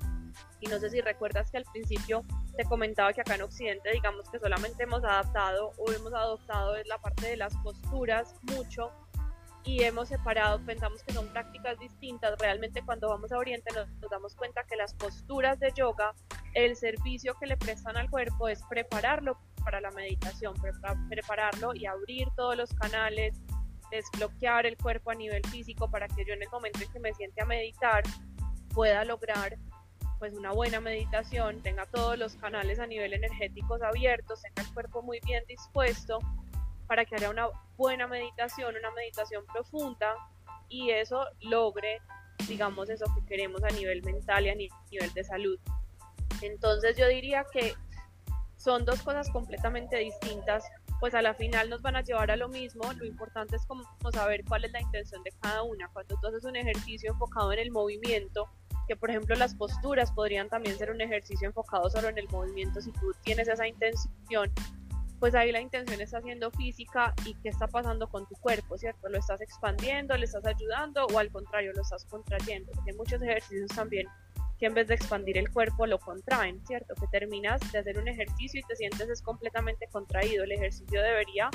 y 0.61 0.69
no 0.69 0.79
sé 0.79 0.91
si 0.91 1.01
recuerdas 1.01 1.51
que 1.51 1.59
al 1.59 1.65
principio 1.65 2.25
te 2.59 2.65
comentaba 2.65 3.13
que 3.13 3.21
acá 3.21 3.37
en 3.37 3.43
Occidente, 3.43 3.89
digamos 3.93 4.29
que 4.31 4.41
solamente 4.41 4.83
hemos 4.83 5.05
adaptado 5.05 5.71
o 5.79 5.93
hemos 5.93 6.13
adoptado 6.13 6.75
la 6.87 6.99
parte 6.99 7.29
de 7.29 7.37
las 7.37 7.57
posturas 7.59 8.35
mucho 8.53 8.91
y 9.63 9.85
hemos 9.85 10.09
separado, 10.09 10.61
pensamos 10.67 11.05
que 11.05 11.13
son 11.13 11.29
prácticas 11.29 11.79
distintas. 11.79 12.37
Realmente 12.41 12.83
cuando 12.85 13.11
vamos 13.11 13.31
a 13.31 13.39
Oriente 13.39 13.73
nos, 13.77 14.11
damos 14.11 14.35
cuenta 14.35 14.65
que 14.65 14.75
las 14.75 14.93
posturas 14.95 15.61
de 15.61 15.71
yoga, 15.73 16.17
el 16.55 16.75
servicio 16.75 17.33
que 17.39 17.47
le 17.47 17.57
prestan 17.57 17.97
al 17.97 18.11
cuerpo 18.11 18.49
es 18.49 18.61
prepararlo 18.69 19.39
para 19.63 19.81
la 19.81 19.93
meditación, 19.93 20.55
prepararlo 21.09 21.77
y 21.77 21.87
abrir 21.87 22.27
todos 22.35 22.57
los 22.57 22.75
canales, 22.75 23.41
desbloquear 23.93 24.67
el 24.67 24.77
cuerpo 24.77 25.13
a 25.13 25.15
nivel 25.15 25.47
físico 25.47 25.89
para 25.89 26.09
que 26.09 26.25
yo 26.25 26.35
en 26.35 26.43
el 26.43 26.49
momento 26.51 26.81
en 26.83 26.91
que 26.91 26.99
me 26.99 27.15
siente 27.15 27.41
a 27.41 27.47
meditar 27.47 28.03
pueda 28.75 29.05
lograr 29.05 29.57
pues 30.19 30.35
una 30.35 30.53
buena 30.53 30.81
meditación, 30.81 31.63
tenga 31.63 31.87
todos 31.87 32.19
los 32.19 32.35
canales 32.35 32.79
a 32.81 32.87
nivel 32.87 33.13
energéticos 33.13 33.83
abiertos, 33.83 34.43
tenga 34.43 34.63
el 34.69 34.75
cuerpo 34.75 35.03
muy 35.03 35.21
bien 35.21 35.45
dispuesto 35.47 36.19
para 36.87 37.05
que 37.05 37.15
haya 37.15 37.31
una 37.31 37.49
buena 37.77 38.07
meditación, 38.07 38.75
una 38.77 38.91
meditación 38.93 39.45
profunda 39.47 40.15
y 40.69 40.91
eso 40.91 41.25
logre, 41.41 42.01
digamos, 42.49 42.91
eso 42.91 43.07
que 43.15 43.25
queremos 43.27 43.63
a 43.63 43.69
nivel 43.69 44.03
mental 44.03 44.47
y 44.47 44.51
a 44.51 44.55
nivel 44.55 45.13
de 45.15 45.25
salud. 45.25 45.59
Entonces 46.43 46.97
yo 46.97 47.07
diría 47.09 47.45
que 47.53 47.75
son 48.57 48.85
dos 48.85 49.03
cosas 49.03 49.31
completamente 49.31 49.97
distintas, 49.99 50.65
pues 50.99 51.15
a 51.15 51.23
la 51.23 51.35
final 51.35 51.71
nos 51.71 51.81
van 51.81 51.95
a 51.95 52.03
llevar 52.03 52.31
a 52.31 52.37
lo 52.37 52.49
mismo, 52.49 52.93
lo 52.95 53.05
importante 53.05 53.55
es 53.55 53.65
como 53.67 53.85
saber 54.13 54.45
cuál 54.45 54.65
es 54.65 54.73
la 54.73 54.81
intención 54.81 55.23
de 55.23 55.33
cada 55.41 55.63
una. 55.63 55.89
Cuando 55.93 56.17
tú 56.21 56.27
haces 56.27 56.45
un 56.45 56.57
ejercicio 56.57 57.13
enfocado 57.13 57.53
en 57.53 57.61
el 57.61 57.71
movimiento, 57.71 58.49
que 58.89 58.97
por 58.97 59.11
ejemplo 59.11 59.37
las 59.37 59.55
posturas 59.55 60.11
podrían 60.11 60.49
también 60.49 60.77
ser 60.79 60.91
un 60.91 61.01
ejercicio 61.01 61.47
enfocado 61.47 61.89
solo 61.91 62.09
en 62.09 62.19
el 62.19 62.29
movimiento, 62.29 62.81
si 62.81 62.91
tú 62.93 63.13
tienes 63.23 63.47
esa 63.47 63.69
intención, 63.69 64.51
pues 65.21 65.35
ahí 65.35 65.53
la 65.53 65.61
intención 65.61 66.01
está 66.01 66.23
siendo 66.23 66.51
física 66.51 67.13
y 67.27 67.35
qué 67.35 67.51
está 67.51 67.67
pasando 67.67 68.09
con 68.09 68.27
tu 68.27 68.35
cuerpo, 68.37 68.79
¿cierto? 68.79 69.09
¿Lo 69.09 69.19
estás 69.19 69.41
expandiendo, 69.43 70.17
le 70.17 70.25
estás 70.25 70.47
ayudando 70.47 71.07
o 71.07 71.19
al 71.19 71.31
contrario 71.31 71.73
lo 71.75 71.83
estás 71.83 72.05
contrayendo? 72.07 72.73
Porque 72.73 72.93
hay 72.93 72.97
muchos 72.97 73.21
ejercicios 73.21 73.71
también 73.75 74.07
que 74.59 74.67
en 74.67 74.75
vez 74.75 74.89
de 74.89 74.95
expandir 74.95 75.39
el 75.39 75.51
cuerpo 75.51 75.87
lo 75.87 75.99
contraen, 75.99 76.65
¿cierto? 76.67 76.95
Que 76.95 77.07
terminas 77.09 77.61
de 77.71 77.79
hacer 77.79 77.99
un 77.99 78.09
ejercicio 78.09 78.61
y 78.61 78.63
te 78.65 78.75
sientes 78.75 79.09
es 79.09 79.23
completamente 79.23 79.87
contraído. 79.89 80.45
El 80.45 80.53
ejercicio 80.53 81.01
debería 81.01 81.51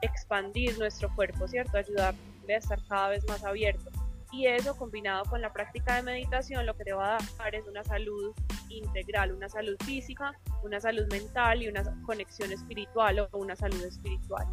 expandir 0.00 0.76
nuestro 0.78 1.14
cuerpo, 1.14 1.46
¿cierto? 1.46 1.76
Ayudarle 1.76 2.54
a 2.54 2.56
estar 2.56 2.80
cada 2.88 3.10
vez 3.10 3.24
más 3.28 3.44
abierto 3.44 3.90
y 4.32 4.46
eso 4.46 4.74
combinado 4.76 5.24
con 5.26 5.42
la 5.42 5.52
práctica 5.52 5.96
de 5.96 6.02
meditación 6.02 6.64
lo 6.64 6.74
que 6.74 6.84
te 6.84 6.94
va 6.94 7.16
a 7.16 7.18
dar 7.38 7.54
es 7.54 7.68
una 7.68 7.84
salud 7.84 8.32
integral, 8.70 9.32
una 9.32 9.48
salud 9.48 9.76
física, 9.84 10.32
una 10.64 10.80
salud 10.80 11.06
mental 11.10 11.62
y 11.62 11.68
una 11.68 11.82
conexión 12.02 12.50
espiritual 12.50 13.28
o 13.30 13.38
una 13.38 13.54
salud 13.54 13.84
espiritual. 13.84 14.46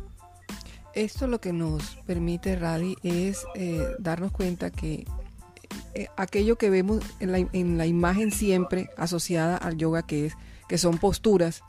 Esto 0.94 1.28
lo 1.28 1.40
que 1.40 1.54
nos 1.54 1.96
permite, 2.06 2.58
Radi, 2.58 2.98
es 3.04 3.46
eh, 3.56 3.88
darnos 4.00 4.34
cuenta 4.34 4.70
que 4.70 5.06
eh, 5.94 6.08
aquello 6.18 6.58
que 6.58 6.70
vemos 6.70 7.02
en 7.22 7.32
la, 7.32 7.38
en 7.38 7.78
la, 7.78 7.86
imagen 7.86 8.32
siempre 8.32 8.90
asociada 8.98 9.56
al 9.56 9.78
yoga, 9.78 10.02
que, 10.02 10.26
es, 10.26 10.38
que 10.68 10.78
son 10.78 10.98
posturas, 10.98 11.64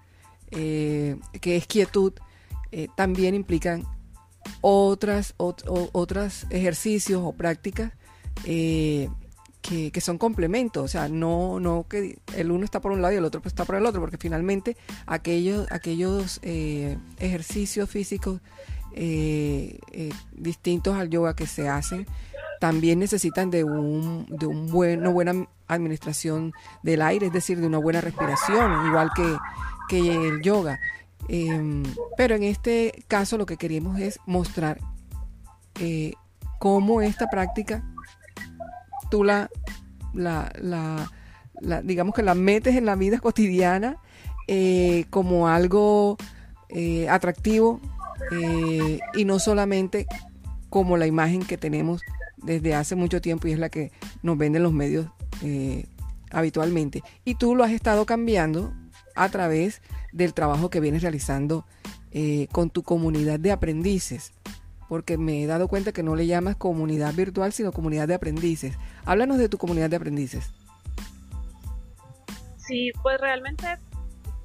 eh, 0.50 1.16
que 1.40 1.56
es 1.56 1.66
quietud, 1.66 2.12
también 2.96 3.34
implican 3.34 3.84
otras, 4.60 5.34
otros 5.36 6.46
ejercicios 6.50 7.20
o 7.24 7.32
prácticas 7.32 7.92
eh, 8.44 9.08
que, 9.62 10.00
son 10.00 10.18
complementos, 10.18 10.82
o 10.84 10.88
sea, 10.88 11.08
no, 11.08 11.60
no 11.60 11.86
que 11.88 12.18
el 12.34 12.50
uno 12.50 12.64
está 12.64 12.80
por 12.80 12.92
un 12.92 13.02
lado 13.02 13.14
y 13.14 13.18
el 13.18 13.24
otro 13.24 13.40
está 13.44 13.64
por 13.64 13.76
el 13.76 13.86
otro, 13.86 14.00
porque 14.00 14.16
finalmente 14.16 14.76
aquellos, 15.06 15.70
aquellos 15.70 16.40
eh, 16.42 16.98
ejercicios 17.18 17.88
físicos 17.88 18.40
eh, 18.94 19.78
distintos 20.32 20.96
al 20.96 21.10
yoga 21.10 21.36
que 21.36 21.46
se 21.46 21.68
hacen 21.68 22.06
también 22.58 22.98
necesitan 22.98 23.50
de, 23.50 23.62
un, 23.62 24.26
de 24.28 24.46
un 24.46 24.74
una 24.74 25.10
buena 25.10 25.46
administración 25.68 26.52
del 26.82 27.02
aire, 27.02 27.26
es 27.26 27.32
decir, 27.32 27.60
de 27.60 27.66
una 27.66 27.78
buena 27.78 28.00
respiración, 28.00 28.86
igual 28.86 29.10
que, 29.14 29.36
que 29.88 30.28
el 30.28 30.42
yoga. 30.42 30.80
Em, 31.28 31.84
pero 32.16 32.34
en 32.34 32.42
este 32.42 33.04
caso 33.06 33.38
lo 33.38 33.46
que 33.46 33.56
queremos 33.56 34.00
es 34.00 34.18
mostrar 34.26 34.80
cómo 36.58 37.00
esta 37.00 37.28
práctica 37.28 37.82
tú 39.10 39.24
la, 39.24 39.50
la, 40.14 40.52
la, 40.60 41.82
digamos 41.82 42.14
que 42.14 42.22
la 42.22 42.34
metes 42.34 42.76
en 42.76 42.86
la 42.86 42.94
vida 42.94 43.18
cotidiana 43.18 43.98
eh, 44.48 45.04
como 45.10 45.48
algo 45.48 46.16
eh, 46.68 47.08
atractivo 47.08 47.80
eh, 48.32 48.98
y 49.14 49.24
no 49.24 49.38
solamente 49.38 50.06
como 50.68 50.96
la 50.96 51.06
imagen 51.06 51.44
que 51.44 51.58
tenemos 51.58 52.02
desde 52.36 52.74
hace 52.74 52.96
mucho 52.96 53.20
tiempo 53.20 53.48
y 53.48 53.52
es 53.52 53.58
la 53.58 53.68
que 53.68 53.92
nos 54.22 54.38
venden 54.38 54.62
los 54.62 54.72
medios 54.72 55.06
habitualmente. 56.30 57.02
Y 57.24 57.34
tú 57.34 57.54
lo 57.54 57.64
has 57.64 57.70
estado 57.72 58.06
cambiando 58.06 58.72
a 59.14 59.28
través 59.28 59.82
del 60.12 60.34
trabajo 60.34 60.70
que 60.70 60.80
vienes 60.80 61.02
realizando 61.02 61.64
con 62.52 62.70
tu 62.70 62.82
comunidad 62.82 63.38
de 63.38 63.52
aprendices 63.52 64.32
porque 64.90 65.16
me 65.16 65.40
he 65.40 65.46
dado 65.46 65.68
cuenta 65.68 65.92
que 65.92 66.02
no 66.02 66.16
le 66.16 66.26
llamas 66.26 66.56
comunidad 66.56 67.14
virtual, 67.14 67.52
sino 67.52 67.70
comunidad 67.70 68.08
de 68.08 68.14
aprendices. 68.14 68.76
Háblanos 69.04 69.38
de 69.38 69.48
tu 69.48 69.56
comunidad 69.56 69.88
de 69.88 69.94
aprendices. 69.94 70.50
Sí, 72.56 72.90
pues 73.00 73.20
realmente 73.20 73.78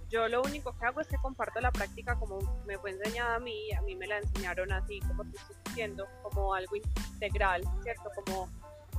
yo 0.07 0.27
lo 0.27 0.43
único 0.43 0.77
que 0.77 0.85
hago 0.85 1.01
es 1.01 1.07
que 1.07 1.17
comparto 1.17 1.59
la 1.61 1.71
práctica 1.71 2.13
como 2.19 2.37
me 2.67 2.77
fue 2.77 2.91
enseñada 2.91 3.37
a 3.37 3.39
mí, 3.39 3.71
a 3.71 3.81
mí 3.81 3.95
me 3.95 4.05
la 4.05 4.19
enseñaron 4.19 4.71
así, 4.71 4.99
como 5.07 5.23
te 5.23 5.35
estoy 5.35 5.55
diciendo, 5.65 6.05
como 6.21 6.53
algo 6.53 6.75
integral, 6.75 7.63
¿cierto? 7.81 8.11
Como, 8.13 8.47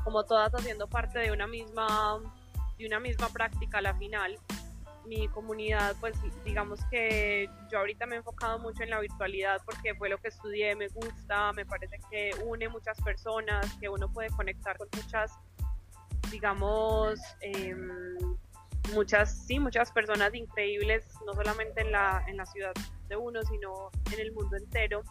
como 0.02 0.24
todas 0.24 0.52
haciendo 0.52 0.88
parte 0.88 1.20
de 1.20 1.30
una 1.30 1.46
misma, 1.46 2.18
de 2.76 2.86
una 2.88 2.98
misma 2.98 3.28
práctica 3.28 3.78
a 3.78 3.82
la 3.82 3.94
final 3.94 4.36
mi 5.06 5.28
comunidad, 5.28 5.96
pues 6.00 6.16
digamos 6.44 6.80
que 6.90 7.48
yo 7.70 7.78
ahorita 7.78 8.06
me 8.06 8.16
he 8.16 8.18
enfocado 8.18 8.58
mucho 8.58 8.82
en 8.82 8.90
la 8.90 9.00
virtualidad 9.00 9.60
porque 9.64 9.94
fue 9.94 10.08
lo 10.08 10.18
que 10.18 10.28
estudié, 10.28 10.74
me 10.74 10.88
gusta, 10.88 11.52
me 11.52 11.64
parece 11.64 11.98
que 12.10 12.30
une 12.44 12.68
muchas 12.68 13.00
personas, 13.02 13.72
que 13.80 13.88
uno 13.88 14.12
puede 14.12 14.30
conectar 14.30 14.76
con 14.76 14.88
muchas, 14.96 15.32
digamos, 16.30 17.20
em, 17.40 18.18
muchas, 18.92 19.46
sí, 19.46 19.58
muchas 19.58 19.92
personas 19.92 20.34
increíbles, 20.34 21.06
no 21.26 21.34
solamente 21.34 21.82
en 21.82 21.92
la, 21.92 22.24
en 22.26 22.36
la 22.36 22.46
ciudad 22.46 22.72
de 23.08 23.16
uno, 23.16 23.42
sino 23.42 23.90
en 24.12 24.20
el 24.20 24.32
mundo 24.32 24.56
entero. 24.56 25.02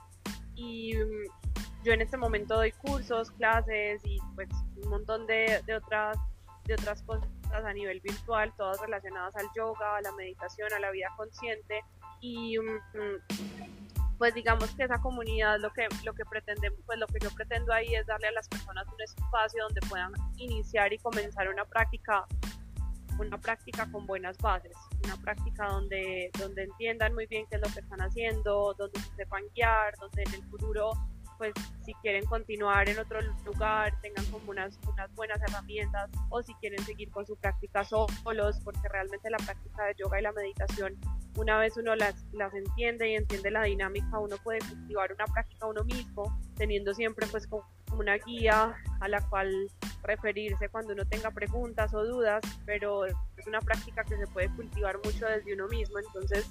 Y 0.55 0.95
mm, 0.95 1.83
yo 1.83 1.93
en 1.93 2.01
este 2.01 2.17
momento 2.17 2.55
doy 2.55 2.71
cursos, 2.71 3.31
clases 3.31 4.01
y 4.03 4.17
pues 4.35 4.49
un 4.83 4.89
montón 4.89 5.27
de, 5.27 5.61
de 5.65 5.75
otras 5.75 6.17
de 6.65 6.73
otras 6.73 7.01
cosas 7.03 7.29
a 7.51 7.73
nivel 7.73 7.99
virtual, 8.01 8.53
todas 8.57 8.79
relacionadas 8.81 9.35
al 9.35 9.47
yoga, 9.55 9.97
a 9.97 10.01
la 10.01 10.11
meditación, 10.13 10.71
a 10.73 10.79
la 10.79 10.91
vida 10.91 11.07
consciente. 11.15 11.81
Y 12.21 12.57
mm, 12.57 13.45
pues 14.17 14.33
digamos 14.33 14.69
que 14.75 14.83
esa 14.83 14.99
comunidad 15.01 15.59
lo 15.59 15.71
que 15.71 15.87
lo 16.03 16.13
que 16.13 16.25
pretende 16.25 16.71
pues 16.85 16.97
lo 16.99 17.07
que 17.07 17.19
yo 17.19 17.29
pretendo 17.31 17.73
ahí 17.73 17.93
es 17.95 18.05
darle 18.07 18.27
a 18.27 18.31
las 18.31 18.47
personas 18.47 18.87
un 18.87 19.01
espacio 19.01 19.63
donde 19.63 19.81
puedan 19.89 20.13
iniciar 20.37 20.93
y 20.93 20.97
comenzar 20.99 21.49
una 21.49 21.65
práctica 21.65 22.25
una 23.17 23.37
práctica 23.37 23.89
con 23.91 24.05
buenas 24.05 24.37
bases, 24.39 24.75
una 25.05 25.15
práctica 25.17 25.67
donde 25.67 26.31
donde 26.39 26.63
entiendan 26.63 27.13
muy 27.13 27.25
bien 27.27 27.45
qué 27.49 27.57
es 27.57 27.61
lo 27.61 27.73
que 27.73 27.79
están 27.79 28.01
haciendo, 28.01 28.73
donde 28.77 28.99
se 28.99 29.15
sepan 29.15 29.43
guiar, 29.53 29.95
donde 29.99 30.23
en 30.23 30.33
el 30.33 30.43
futuro 30.43 30.91
pues 31.37 31.53
si 31.83 31.93
quieren 31.95 32.25
continuar 32.25 32.89
en 32.89 32.99
otro 32.99 33.19
lugar, 33.45 33.93
tengan 34.01 34.25
como 34.25 34.51
unas, 34.51 34.79
unas 34.87 35.13
buenas 35.15 35.39
herramientas 35.41 36.09
o 36.29 36.41
si 36.41 36.53
quieren 36.55 36.83
seguir 36.85 37.09
con 37.11 37.25
su 37.25 37.35
práctica 37.35 37.83
solos, 37.83 38.59
porque 38.63 38.87
realmente 38.89 39.29
la 39.29 39.37
práctica 39.37 39.85
de 39.85 39.95
yoga 39.97 40.19
y 40.19 40.23
la 40.23 40.31
meditación, 40.31 40.95
una 41.37 41.57
vez 41.57 41.77
uno 41.77 41.95
las, 41.95 42.25
las 42.33 42.53
entiende 42.53 43.09
y 43.09 43.15
entiende 43.15 43.51
la 43.51 43.63
dinámica, 43.63 44.19
uno 44.19 44.37
puede 44.43 44.59
cultivar 44.59 45.13
una 45.13 45.25
práctica 45.25 45.67
uno 45.67 45.83
mismo, 45.83 46.39
teniendo 46.55 46.93
siempre 46.93 47.27
pues 47.27 47.47
como 47.47 47.65
una 47.91 48.17
guía 48.17 48.75
a 48.99 49.07
la 49.07 49.21
cual 49.29 49.69
referirse 50.03 50.69
cuando 50.69 50.93
uno 50.93 51.05
tenga 51.05 51.31
preguntas 51.31 51.93
o 51.93 52.03
dudas, 52.03 52.41
pero 52.65 53.05
es 53.05 53.15
una 53.47 53.59
práctica 53.59 54.03
que 54.03 54.17
se 54.17 54.27
puede 54.27 54.49
cultivar 54.55 54.97
mucho 55.03 55.25
desde 55.25 55.53
uno 55.53 55.67
mismo, 55.67 55.99
entonces 55.99 56.47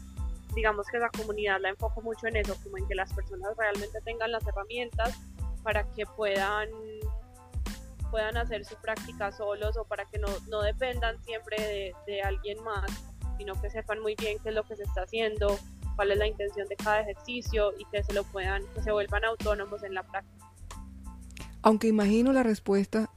digamos 0.54 0.86
que 0.86 0.98
esa 0.98 1.08
comunidad 1.10 1.60
la 1.60 1.70
enfoco 1.70 2.00
mucho 2.02 2.26
en 2.26 2.36
eso, 2.36 2.56
como 2.62 2.78
en 2.78 2.86
que 2.86 2.94
las 2.94 3.12
personas 3.12 3.56
realmente 3.56 4.00
tengan 4.02 4.32
las 4.32 4.46
herramientas 4.46 5.18
para 5.62 5.88
que 5.92 6.04
puedan 6.06 6.68
puedan 8.10 8.36
hacer 8.36 8.64
su 8.64 8.76
práctica 8.76 9.32
solos 9.32 9.76
o 9.76 9.84
para 9.84 10.04
que 10.04 10.20
no, 10.20 10.28
no 10.48 10.62
dependan 10.62 11.20
siempre 11.24 11.56
de, 11.60 11.94
de, 12.06 12.22
alguien 12.22 12.62
más, 12.62 12.88
sino 13.38 13.60
que 13.60 13.68
sepan 13.70 14.00
muy 14.00 14.14
bien 14.14 14.38
qué 14.40 14.50
es 14.50 14.54
lo 14.54 14.62
que 14.62 14.76
se 14.76 14.84
está 14.84 15.02
haciendo, 15.02 15.58
cuál 15.96 16.12
es 16.12 16.18
la 16.18 16.28
intención 16.28 16.68
de 16.68 16.76
cada 16.76 17.00
ejercicio 17.00 17.72
y 17.76 17.84
que 17.86 18.04
se 18.04 18.12
lo 18.12 18.22
puedan, 18.22 18.62
que 18.72 18.82
se 18.82 18.92
vuelvan 18.92 19.24
autónomos 19.24 19.82
en 19.82 19.94
la 19.94 20.04
práctica. 20.04 20.46
Aunque 21.62 21.88
imagino 21.88 22.32
la 22.32 22.44
respuesta, 22.44 23.10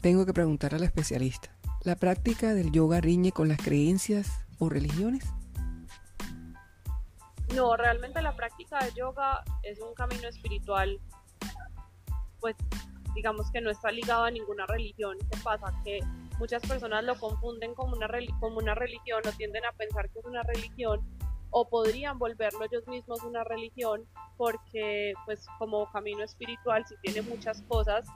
tengo 0.00 0.26
que 0.26 0.32
preguntar 0.32 0.74
a 0.74 0.78
la 0.78 0.86
especialista. 0.86 1.54
¿La 1.84 1.94
práctica 1.94 2.52
del 2.52 2.72
yoga 2.72 3.00
riñe 3.00 3.30
con 3.30 3.48
las 3.48 3.58
creencias 3.58 4.46
o 4.58 4.68
religiones? 4.68 5.24
No, 7.54 7.76
realmente 7.76 8.22
la 8.22 8.36
práctica 8.36 8.78
de 8.84 8.92
yoga 8.92 9.42
es 9.62 9.80
un 9.80 9.92
camino 9.94 10.28
espiritual, 10.28 11.00
pues 12.38 12.56
digamos 13.14 13.50
que 13.50 13.60
no 13.60 13.70
está 13.70 13.90
ligado 13.90 14.24
a 14.24 14.30
ninguna 14.30 14.66
religión. 14.66 15.18
¿Qué 15.30 15.38
pasa? 15.42 15.72
Que 15.84 16.00
muchas 16.38 16.62
personas 16.66 17.04
lo 17.04 17.18
confunden 17.18 17.74
como 17.74 17.96
una, 17.96 18.08
como 18.38 18.58
una 18.58 18.74
religión 18.74 19.22
o 19.26 19.32
tienden 19.32 19.64
a 19.64 19.72
pensar 19.72 20.08
que 20.10 20.20
es 20.20 20.24
una 20.24 20.42
religión 20.42 21.00
o 21.50 21.68
podrían 21.68 22.18
volverlo 22.18 22.64
ellos 22.64 22.86
mismos 22.86 23.24
una 23.24 23.42
religión 23.42 24.06
porque 24.36 25.12
pues 25.26 25.44
como 25.58 25.90
camino 25.90 26.22
espiritual 26.22 26.84
si 26.86 26.94
tiene 27.02 27.22
muchas 27.28 27.62
cosas 27.62 28.06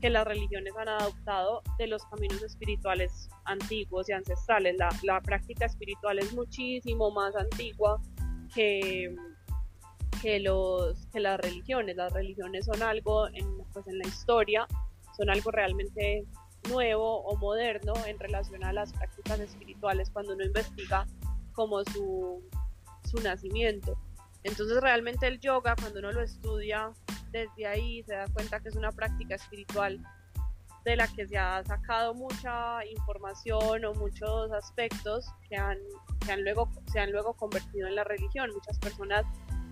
que 0.00 0.10
las 0.10 0.26
religiones 0.26 0.74
han 0.76 0.88
adoptado 0.88 1.62
de 1.78 1.86
los 1.86 2.04
caminos 2.06 2.42
espirituales 2.42 3.28
antiguos 3.44 4.08
y 4.08 4.12
ancestrales. 4.12 4.74
La, 4.76 4.88
la 5.04 5.20
práctica 5.20 5.66
espiritual 5.66 6.18
es 6.18 6.32
muchísimo 6.34 7.12
más 7.12 7.36
antigua 7.36 8.00
que, 8.54 9.14
los, 10.40 11.06
que 11.12 11.20
las 11.20 11.40
religiones. 11.40 11.96
Las 11.96 12.12
religiones 12.12 12.66
son 12.66 12.82
algo 12.82 13.28
en, 13.28 13.58
pues 13.72 13.86
en 13.86 13.98
la 13.98 14.06
historia, 14.06 14.66
son 15.16 15.30
algo 15.30 15.50
realmente 15.50 16.24
nuevo 16.68 17.22
o 17.22 17.36
moderno 17.36 17.94
en 18.06 18.18
relación 18.18 18.64
a 18.64 18.72
las 18.72 18.92
prácticas 18.92 19.40
espirituales 19.40 20.10
cuando 20.10 20.34
uno 20.34 20.44
investiga 20.44 21.06
como 21.52 21.84
su, 21.84 22.42
su 23.10 23.20
nacimiento. 23.22 23.98
Entonces 24.44 24.80
realmente 24.80 25.26
el 25.26 25.40
yoga, 25.40 25.74
cuando 25.76 25.98
uno 26.00 26.12
lo 26.12 26.22
estudia 26.22 26.92
desde 27.30 27.66
ahí, 27.66 28.02
se 28.04 28.14
da 28.14 28.26
cuenta 28.28 28.60
que 28.60 28.68
es 28.68 28.76
una 28.76 28.92
práctica 28.92 29.34
espiritual 29.34 30.00
de 30.84 30.96
la 30.96 31.06
que 31.06 31.26
se 31.26 31.38
ha 31.38 31.62
sacado 31.64 32.14
mucha 32.14 32.84
información 32.86 33.84
o 33.84 33.94
muchos 33.94 34.50
aspectos 34.52 35.26
que 35.48 35.56
han, 35.56 35.78
que 36.24 36.32
han 36.32 36.42
luego, 36.42 36.68
se 36.92 37.00
han 37.00 37.10
luego 37.10 37.34
convertido 37.34 37.88
en 37.88 37.96
la 37.96 38.04
religión. 38.04 38.50
Muchas 38.52 38.78
personas 38.78 39.24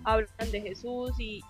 hablan 0.04 0.50
de 0.50 0.61
Jesús 0.61 1.12
y, 1.18 1.42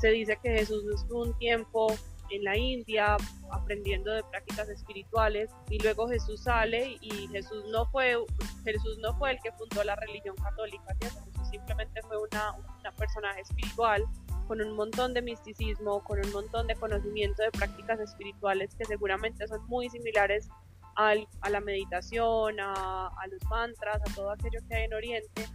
se 0.00 0.08
dice 0.08 0.38
que 0.42 0.50
Jesús 0.50 0.84
estuvo 0.92 1.22
un 1.22 1.38
tiempo 1.38 1.86
en 2.30 2.44
la 2.44 2.56
India 2.56 3.16
aprendiendo 3.50 4.12
de 4.12 4.22
prácticas 4.24 4.68
espirituales 4.68 5.50
y 5.70 5.78
luego 5.78 6.08
Jesús 6.08 6.42
sale 6.42 6.98
y 7.00 7.28
Jesús 7.28 7.64
no 7.70 7.86
fue 7.86 8.16
Jesús 8.64 8.98
no 8.98 9.16
fue 9.16 9.30
el 9.30 9.38
que 9.40 9.52
fundó 9.52 9.84
la 9.84 9.94
religión 9.94 10.34
católica 10.36 10.94
Jesús 11.00 11.22
simplemente 11.50 12.02
fue 12.02 12.18
una, 12.18 12.52
una 12.80 12.92
personaje 12.92 13.40
espiritual 13.42 14.04
con 14.48 14.60
un 14.60 14.74
montón 14.74 15.14
de 15.14 15.22
misticismo 15.22 16.02
con 16.02 16.18
un 16.18 16.32
montón 16.32 16.66
de 16.66 16.74
conocimiento 16.74 17.42
de 17.44 17.52
prácticas 17.52 18.00
espirituales 18.00 18.74
que 18.74 18.84
seguramente 18.84 19.46
son 19.46 19.64
muy 19.68 19.88
similares 19.88 20.48
al, 20.96 21.28
a 21.40 21.50
la 21.50 21.60
meditación 21.60 22.58
a, 22.60 23.08
a 23.08 23.26
los 23.28 23.42
mantras 23.50 24.00
a 24.00 24.14
todo 24.14 24.30
aquello 24.30 24.58
que 24.68 24.74
hay 24.74 24.84
en 24.84 24.94
Oriente 24.94 25.46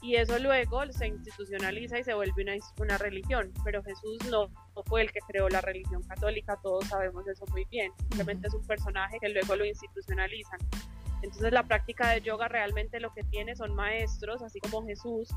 y 0.00 0.14
eso 0.14 0.38
luego 0.38 0.80
se 0.92 1.08
institucionaliza 1.08 1.98
y 1.98 2.04
se 2.04 2.14
vuelve 2.14 2.42
una, 2.42 2.52
una 2.80 2.98
religión, 2.98 3.52
pero 3.64 3.82
Jesús 3.82 4.18
no, 4.30 4.48
fue 4.86 5.02
el 5.02 5.12
que 5.12 5.20
creó 5.26 5.48
la 5.48 5.60
religión 5.60 6.02
católica, 6.04 6.58
todos 6.62 6.86
sabemos 6.86 7.26
eso 7.26 7.44
muy 7.50 7.64
bien, 7.64 7.92
simplemente 7.98 8.46
es 8.48 8.54
un 8.54 8.64
personaje 8.64 9.18
que 9.20 9.28
luego 9.28 9.56
lo 9.56 9.64
institucionalizan. 9.64 10.60
Entonces 11.22 11.52
la 11.52 11.64
práctica 11.64 12.10
de 12.10 12.20
yoga 12.20 12.46
realmente 12.46 13.00
lo 13.00 13.12
que 13.12 13.24
tiene 13.24 13.56
son 13.56 13.74
maestros, 13.74 14.40
así 14.42 14.60
como 14.60 14.86
Jesús, 14.86 15.28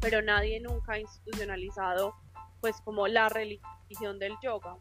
pero 0.00 0.22
nadie 0.22 0.60
nunca 0.60 0.92
ha 0.92 1.00
institucionalizado 1.00 2.14
pues 2.60 2.80
como 2.82 3.08
la 3.08 3.28
religión 3.28 4.20
del 4.20 4.34
yoga. 4.40 4.76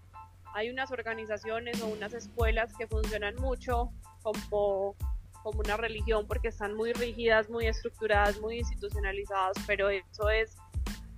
Hay 0.55 0.69
unas 0.69 0.89
organizaciones 0.89 1.81
o 1.81 1.87
unas 1.87 2.13
escuelas 2.13 2.73
que 2.77 2.87
funcionan 2.87 3.35
mucho 3.35 3.91
como 4.23 4.95
como 5.43 5.59
una 5.59 5.77
religión 5.77 6.25
porque 6.27 6.47
están 6.47 6.73
muy 6.73 6.91
rígidas, 6.91 7.51
muy 7.51 7.67
estructuradas, 7.67 8.41
muy 8.41 8.57
institucionalizadas, 8.57 9.55
pero 9.67 9.91
eso 9.91 10.27
es 10.31 10.55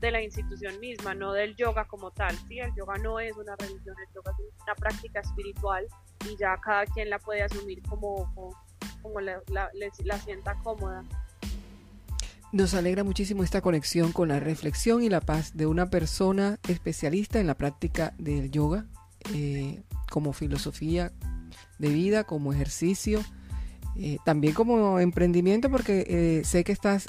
de 0.01 0.11
la 0.11 0.21
institución 0.21 0.77
misma, 0.81 1.13
no 1.13 1.31
del 1.31 1.55
yoga 1.55 1.85
como 1.85 2.11
tal. 2.11 2.35
¿sí? 2.45 2.59
El 2.59 2.75
yoga 2.75 2.97
no 2.97 3.21
es 3.21 3.37
una 3.37 3.55
religión, 3.55 3.95
el 4.05 4.13
yoga 4.13 4.33
es 4.37 4.63
una 4.63 4.75
práctica 4.75 5.21
espiritual 5.21 5.85
y 6.29 6.35
ya 6.35 6.57
cada 6.57 6.85
quien 6.87 7.09
la 7.09 7.19
puede 7.19 7.43
asumir 7.43 7.81
como, 7.83 8.29
como, 9.01 9.21
la, 9.21 9.41
la 9.49 10.19
sienta 10.19 10.55
cómoda. 10.61 11.05
Nos 12.51 12.73
alegra 12.73 13.05
muchísimo 13.05 13.43
esta 13.43 13.61
conexión 13.61 14.11
con 14.11 14.27
la 14.27 14.41
reflexión 14.41 15.03
y 15.03 15.09
la 15.09 15.21
paz 15.21 15.55
de 15.55 15.67
una 15.67 15.89
persona 15.89 16.59
especialista 16.67 17.39
en 17.39 17.47
la 17.47 17.55
práctica 17.55 18.13
del 18.17 18.51
yoga, 18.51 18.87
eh, 19.33 19.81
como 20.09 20.33
filosofía 20.33 21.11
de 21.79 21.89
vida, 21.89 22.23
como 22.23 22.53
ejercicio, 22.53 23.21
eh, 23.95 24.17
también 24.25 24.53
como 24.53 24.99
emprendimiento 24.99 25.69
porque 25.69 26.05
eh, 26.07 26.45
sé 26.45 26.63
que 26.63 26.71
estás 26.71 27.07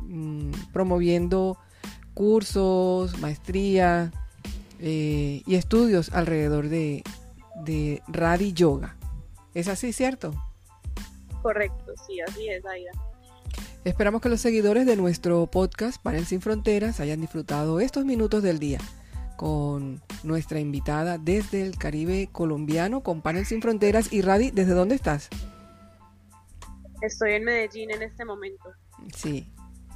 mm, 0.00 0.50
promoviendo 0.72 1.58
cursos, 2.14 3.18
maestría 3.18 4.12
y 4.80 5.54
estudios 5.54 6.12
alrededor 6.12 6.68
de, 6.68 7.04
de 7.64 8.02
Radi 8.08 8.52
Yoga. 8.52 8.96
¿Es 9.54 9.68
así, 9.68 9.92
cierto? 9.92 10.34
Correcto, 11.40 11.92
sí, 12.06 12.20
así 12.20 12.48
es, 12.48 12.64
Aida. 12.66 12.90
Esperamos 13.84 14.20
que 14.20 14.28
los 14.28 14.40
seguidores 14.40 14.86
de 14.86 14.96
nuestro 14.96 15.46
podcast 15.46 16.02
Panel 16.02 16.26
Sin 16.26 16.40
Fronteras 16.40 16.98
hayan 17.00 17.20
disfrutado 17.20 17.78
estos 17.80 18.04
minutos 18.04 18.42
del 18.42 18.58
día 18.58 18.80
con 19.36 20.00
nuestra 20.22 20.60
invitada 20.60 21.18
desde 21.18 21.62
el 21.62 21.76
Caribe 21.76 22.28
colombiano 22.30 23.02
con 23.02 23.22
Panel 23.22 23.46
Sin 23.46 23.62
Fronteras. 23.62 24.12
Y 24.12 24.22
Radi, 24.22 24.50
¿desde 24.50 24.72
dónde 24.72 24.94
estás? 24.94 25.28
Estoy 27.00 27.32
en 27.32 27.44
Medellín 27.44 27.90
en 27.90 28.02
este 28.02 28.24
momento. 28.24 28.70
Sí, 29.16 29.52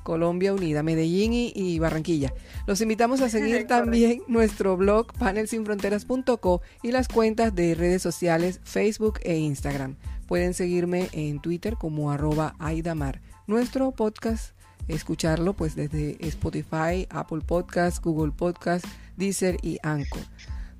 Colombia 0.07 0.55
Unida, 0.55 0.85
Medellín 0.85 1.33
y, 1.33 1.79
Barranquilla. 1.81 2.33
Los 2.69 2.81
invitamos 2.81 3.21
a 3.23 3.29
seguir 3.29 3.67
también 3.69 4.23
nuestro 4.29 4.77
blog 4.77 5.13
panelsinfronteras.co 5.15 6.63
y 6.85 6.93
las 6.93 7.09
cuentas 7.09 7.53
de 7.55 7.75
redes 7.75 8.03
sociales 8.03 8.61
Facebook 8.63 9.19
e 9.23 9.37
Instagram. 9.37 9.97
Pueden 10.29 10.55
seguirme 10.55 11.09
en 11.13 11.41
Twitter 11.41 11.75
como 11.75 12.13
arroba 12.13 12.55
Aidamar. 12.61 13.21
Nuestro 13.49 13.91
podcast, 13.91 14.57
escucharlo 14.87 15.55
pues 15.55 15.75
desde 15.75 16.17
Spotify, 16.27 17.09
Apple 17.11 17.41
Podcast, 17.45 18.01
Google 18.05 18.33
Podcast, 18.33 18.85
Deezer 19.17 19.59
y 19.63 19.79
Anchor. 19.83 20.23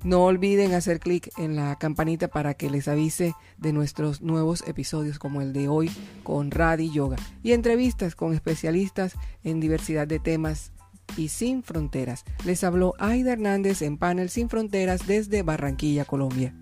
No 0.03 0.23
olviden 0.23 0.73
hacer 0.73 0.99
clic 0.99 1.31
en 1.37 1.55
la 1.55 1.75
campanita 1.77 2.27
para 2.27 2.53
que 2.53 2.69
les 2.69 2.87
avise 2.87 3.33
de 3.57 3.73
nuestros 3.73 4.21
nuevos 4.21 4.63
episodios 4.67 5.17
como 5.19 5.41
el 5.41 5.53
de 5.53 5.67
hoy 5.67 5.91
con 6.23 6.51
Radi 6.51 6.91
Yoga 6.91 7.17
y 7.43 7.53
entrevistas 7.53 8.15
con 8.15 8.33
especialistas 8.33 9.15
en 9.43 9.59
diversidad 9.59 10.07
de 10.07 10.19
temas 10.19 10.71
y 11.15 11.29
sin 11.29 11.63
fronteras. 11.63 12.25
Les 12.45 12.63
habló 12.63 12.93
Aida 12.99 13.33
Hernández 13.33 13.81
en 13.81 13.97
Panel 13.97 14.29
Sin 14.29 14.49
Fronteras 14.49 15.07
desde 15.07 15.41
Barranquilla, 15.41 16.05
Colombia. 16.05 16.53